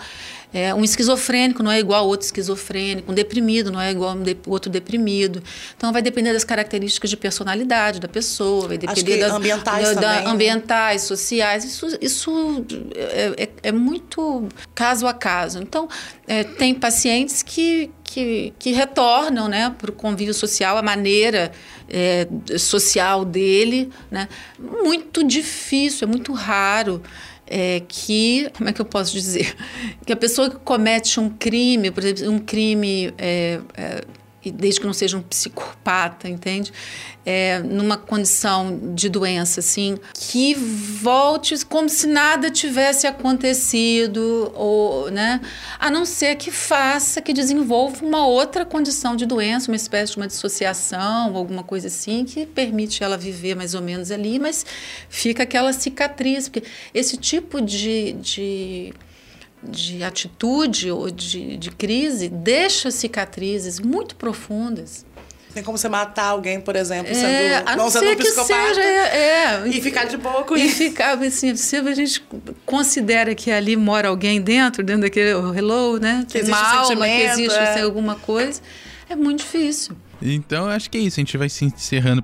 É, 0.53 0.75
um 0.75 0.83
esquizofrênico 0.83 1.63
não 1.63 1.71
é 1.71 1.79
igual 1.79 2.01
a 2.01 2.07
outro 2.07 2.27
esquizofrênico, 2.27 3.13
um 3.13 3.15
deprimido 3.15 3.71
não 3.71 3.81
é 3.81 3.91
igual 3.91 4.11
a 4.11 4.15
um 4.15 4.23
de, 4.23 4.37
outro 4.47 4.71
deprimido. 4.71 5.43
Então 5.77 5.93
vai 5.93 6.03
depender 6.03 6.33
das 6.33 6.43
características 6.43 7.09
de 7.09 7.17
personalidade 7.17 8.01
da 8.01 8.09
pessoa, 8.09 8.69
vai 8.69 8.79
depender 8.79 9.19
das 9.19 9.33
ambientais, 9.33 9.95
da, 9.95 9.95
também, 9.95 10.25
da, 10.25 10.31
ambientais, 10.31 11.03
sociais. 11.03 11.65
Isso, 11.65 11.87
isso 12.01 12.67
é, 12.95 13.45
é, 13.45 13.49
é, 13.65 13.73
muito 13.73 14.49
caso 14.75 15.07
a 15.07 15.15
caso. 15.15 15.61
Então 15.63 15.89
é, 16.27 16.43
tem 16.43 16.75
pacientes 16.75 17.43
que, 17.45 17.91
que, 18.03 18.53
que 18.59 18.73
retornam 18.73 19.49
né, 19.49 19.73
para 19.79 19.91
o 19.91 19.93
convívio 19.93 20.35
social, 20.35 20.77
a 20.77 20.83
maneira 20.83 21.53
é, 21.89 22.27
social 22.59 23.25
dele. 23.25 23.91
Né? 24.11 24.29
Muito 24.59 25.23
difícil, 25.23 26.09
é 26.09 26.11
muito 26.11 26.33
raro. 26.33 27.03
É, 27.53 27.83
que, 27.89 28.49
como 28.57 28.71
é 28.71 28.73
que 28.73 28.81
eu 28.81 28.85
posso 28.85 29.13
dizer? 29.13 29.55
Que 30.07 30.13
a 30.13 30.17
pessoa 30.17 30.49
que 30.49 30.57
comete 30.57 31.19
um 31.19 31.29
crime, 31.29 31.91
por 31.91 32.05
exemplo, 32.05 32.33
um 32.33 32.39
crime 32.39 33.13
é, 33.19 33.61
é, 33.77 34.05
e 34.44 34.50
desde 34.50 34.81
que 34.81 34.87
não 34.87 34.94
seja 34.94 35.18
um 35.18 35.22
psicopata, 35.22 36.29
entende? 36.29 36.72
É, 37.26 37.59
numa 37.59 37.98
condição 37.98 38.94
de 38.94 39.11
doença, 39.11 39.61
assim, 39.61 39.98
que 40.14 40.55
volte 40.55 41.64
como 41.66 41.88
se 41.88 42.07
nada 42.07 42.50
tivesse 42.50 43.07
acontecido, 43.07 44.50
ou, 44.55 45.11
né? 45.11 45.40
A 45.79 45.90
não 45.90 46.07
ser 46.07 46.37
que 46.37 46.50
faça, 46.50 47.20
que 47.20 47.35
desenvolva 47.35 48.05
uma 48.05 48.26
outra 48.26 48.64
condição 48.64 49.14
de 49.14 49.26
doença, 49.26 49.70
uma 49.70 49.76
espécie 49.76 50.12
de 50.12 50.18
uma 50.18 50.26
dissociação, 50.26 51.37
alguma 51.37 51.62
coisa 51.62 51.88
assim, 51.88 52.24
que 52.24 52.46
permite 52.46 53.05
ela 53.05 53.18
viver 53.18 53.55
mais 53.55 53.74
ou 53.74 53.83
menos 53.83 54.11
ali, 54.11 54.38
mas 54.38 54.64
fica 55.11 55.42
aquela 55.42 55.72
cicatriz, 55.74 56.48
porque 56.48 56.66
esse 56.94 57.18
tipo 57.18 57.61
de, 57.61 58.12
de 58.12 58.94
de 59.62 60.03
atitude 60.03 60.90
ou 60.90 61.11
de, 61.11 61.57
de 61.57 61.70
crise 61.70 62.29
deixa 62.29 62.90
cicatrizes 62.90 63.79
muito 63.79 64.16
profundas. 64.16 65.05
Tem 65.53 65.64
como 65.64 65.77
você 65.77 65.88
matar 65.88 66.27
alguém, 66.27 66.61
por 66.61 66.77
exemplo, 66.77 67.12
sendo, 67.12 67.27
é, 67.27 67.57
a 67.57 67.77
não, 67.77 67.85
não 67.85 67.90
ser 67.90 68.14
um 68.14 68.16
que 68.16 68.31
seja, 68.31 68.81
é, 68.81 69.16
é, 69.16 69.68
e 69.68 69.81
ficar 69.83 70.05
de 70.05 70.16
boa 70.16 70.44
com 70.44 70.57
e 70.57 70.64
isso. 70.64 70.83
E 70.83 70.88
ficar, 70.90 71.18
assim, 71.18 71.57
se 71.57 71.77
a 71.77 71.94
gente 71.94 72.25
considera 72.64 73.35
que 73.35 73.51
ali 73.51 73.77
mora 73.77 74.09
alguém 74.09 74.40
dentro, 74.40 74.85
dentro 74.85 75.03
daquele 75.03 75.31
hello, 75.31 75.99
né? 75.99 76.25
Que 76.29 76.38
existe 76.38 76.53
uma 76.53 76.81
alma, 76.83 77.05
que 77.05 77.23
existe 77.23 77.59
é. 77.59 77.68
assim, 77.68 77.81
alguma 77.81 78.14
coisa, 78.14 78.61
é 79.09 79.16
muito 79.16 79.40
difícil. 79.40 79.96
Então, 80.23 80.66
acho 80.68 80.88
que 80.88 80.99
é 80.99 81.01
isso. 81.01 81.18
A 81.18 81.23
gente 81.23 81.37
vai 81.37 81.49
se 81.49 81.64
encerrando 81.64 82.23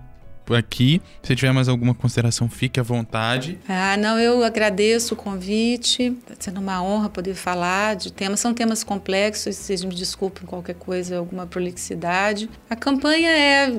aqui. 0.55 1.01
Se 1.23 1.35
tiver 1.35 1.53
mais 1.53 1.69
alguma 1.69 1.95
consideração, 1.95 2.49
fique 2.49 2.79
à 2.79 2.83
vontade. 2.83 3.59
Ah, 3.69 3.97
não, 3.97 4.19
eu 4.19 4.45
agradeço 4.45 5.15
o 5.15 5.17
convite. 5.17 6.17
Está 6.31 6.35
sendo 6.39 6.61
uma 6.61 6.83
honra 6.83 7.09
poder 7.09 7.35
falar 7.35 7.97
de 7.97 8.13
temas. 8.13 8.41
São 8.41 8.53
temas 8.53 8.85
complexos, 8.85 9.57
vocês 9.57 9.83
me 9.83 9.95
desculpem 9.95 10.47
qualquer 10.47 10.75
coisa, 10.75 11.19
alguma 11.19 11.47
prolixidade. 11.47 12.49
A 12.69 12.77
campanha 12.77 13.31
é 13.31 13.71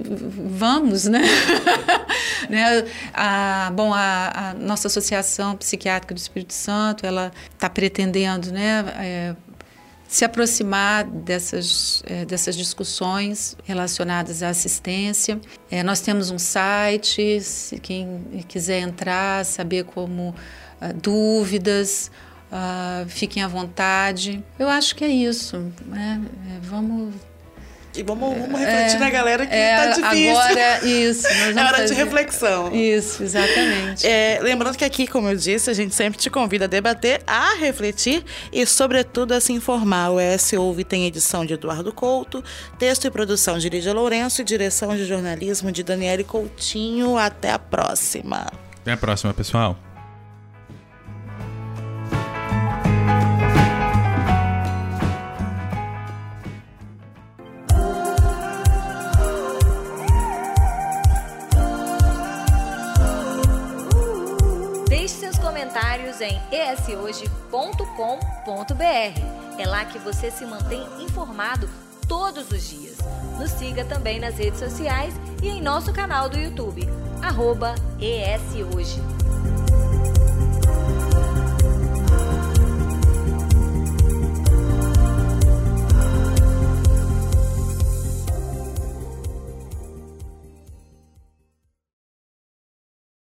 vamos, 0.48 1.06
né? 1.06 1.22
né? 2.50 2.86
A, 3.14 3.72
bom, 3.74 3.94
a, 3.94 4.50
a, 4.50 4.54
nossa 4.54 4.88
Associação 4.88 5.56
Psiquiátrica 5.56 6.14
do 6.14 6.18
Espírito 6.18 6.54
Santo, 6.54 7.06
ela 7.06 7.32
está 7.54 7.70
pretendendo, 7.70 8.52
né? 8.52 8.86
É, 8.98 9.36
se 10.08 10.24
aproximar 10.24 11.04
dessas, 11.04 12.02
é, 12.06 12.26
dessas 12.26 12.56
discussões 12.56 13.58
relacionadas 13.64 14.42
à 14.42 14.50
assistência. 14.50 15.40
É, 15.70 15.84
nós 15.84 16.00
temos 16.00 16.32
um 16.32 16.40
site, 16.40 17.42
se 17.42 17.78
quem 17.80 18.24
quiser 18.48 18.80
entrar, 18.80 19.44
saber 19.46 19.84
como 19.84 20.30
uh, 20.30 20.94
dúvidas, 21.02 22.10
uh, 22.52 23.08
fiquem 23.10 23.44
à 23.44 23.48
vontade. 23.48 24.44
Eu 24.58 24.70
acho 24.70 24.96
que 24.96 25.04
é 25.04 25.10
isso. 25.10 25.58
Né? 25.86 26.22
É, 26.56 26.60
vamos 26.62 27.14
e 27.98 28.04
vamos, 28.04 28.38
vamos 28.38 28.60
refletir 28.60 28.96
é, 28.96 29.00
na 29.00 29.10
galera 29.10 29.46
que 29.46 29.56
é, 29.56 29.76
tá 29.76 29.86
difícil. 29.88 30.38
Agora, 30.38 30.86
isso. 30.86 31.28
é 31.28 31.50
hora 31.52 31.78
fazer. 31.78 31.88
de 31.88 31.94
reflexão. 31.94 32.76
Isso, 32.76 33.24
exatamente. 33.24 34.06
É, 34.06 34.40
lembrando 34.42 34.78
que 34.78 34.86
aqui, 34.86 35.08
como 35.08 35.30
eu 35.30 35.36
disse, 35.36 35.70
a 35.70 35.74
gente 35.74 35.96
sempre 35.96 36.20
te 36.20 36.30
convida 36.30 36.66
a 36.66 36.68
debater, 36.68 37.22
a 37.26 37.56
refletir 37.56 38.24
e, 38.52 38.66
sobretudo, 38.66 39.34
a 39.34 39.42
se 39.42 39.54
informar. 39.54 40.12
O 40.12 40.20
ES 40.20 40.54
Ouve 40.54 40.84
tem 40.84 41.06
edição 41.06 41.46
de 41.46 41.54
Eduardo 41.54 41.92
Couto, 41.92 42.44
texto 42.78 43.06
e 43.06 43.12
produção 43.12 43.58
de 43.58 43.70
Lídia 43.70 43.94
Lourenço 43.94 44.42
e 44.42 44.46
direção 44.46 44.96
de 44.96 45.06
jornalismo 45.06 45.72
de 45.72 45.84
Daniele 45.84 46.24
Coutinho. 46.24 47.18
Até 47.18 47.52
a 47.52 47.60
próxima. 47.60 48.48
Até 48.82 48.92
a 48.92 48.98
próxima, 48.98 49.34
pessoal. 49.34 49.87
Em 66.22 66.40
eshoje.com.br. 66.52 67.60
É 69.60 69.66
lá 69.66 69.86
que 69.86 70.00
você 70.00 70.30
se 70.30 70.46
mantém 70.46 70.86
informado 71.02 71.70
todos 72.08 72.52
os 72.52 72.70
dias. 72.70 72.98
Nos 73.40 73.52
siga 73.52 73.84
também 73.86 74.20
nas 74.20 74.38
redes 74.38 74.60
sociais 74.60 75.14
e 75.42 75.50
em 75.50 75.62
nosso 75.62 75.94
canal 75.94 76.30
do 76.30 76.38
YouTube, 76.38 76.88
arroba 77.22 77.76
ESHoje. 78.00 79.17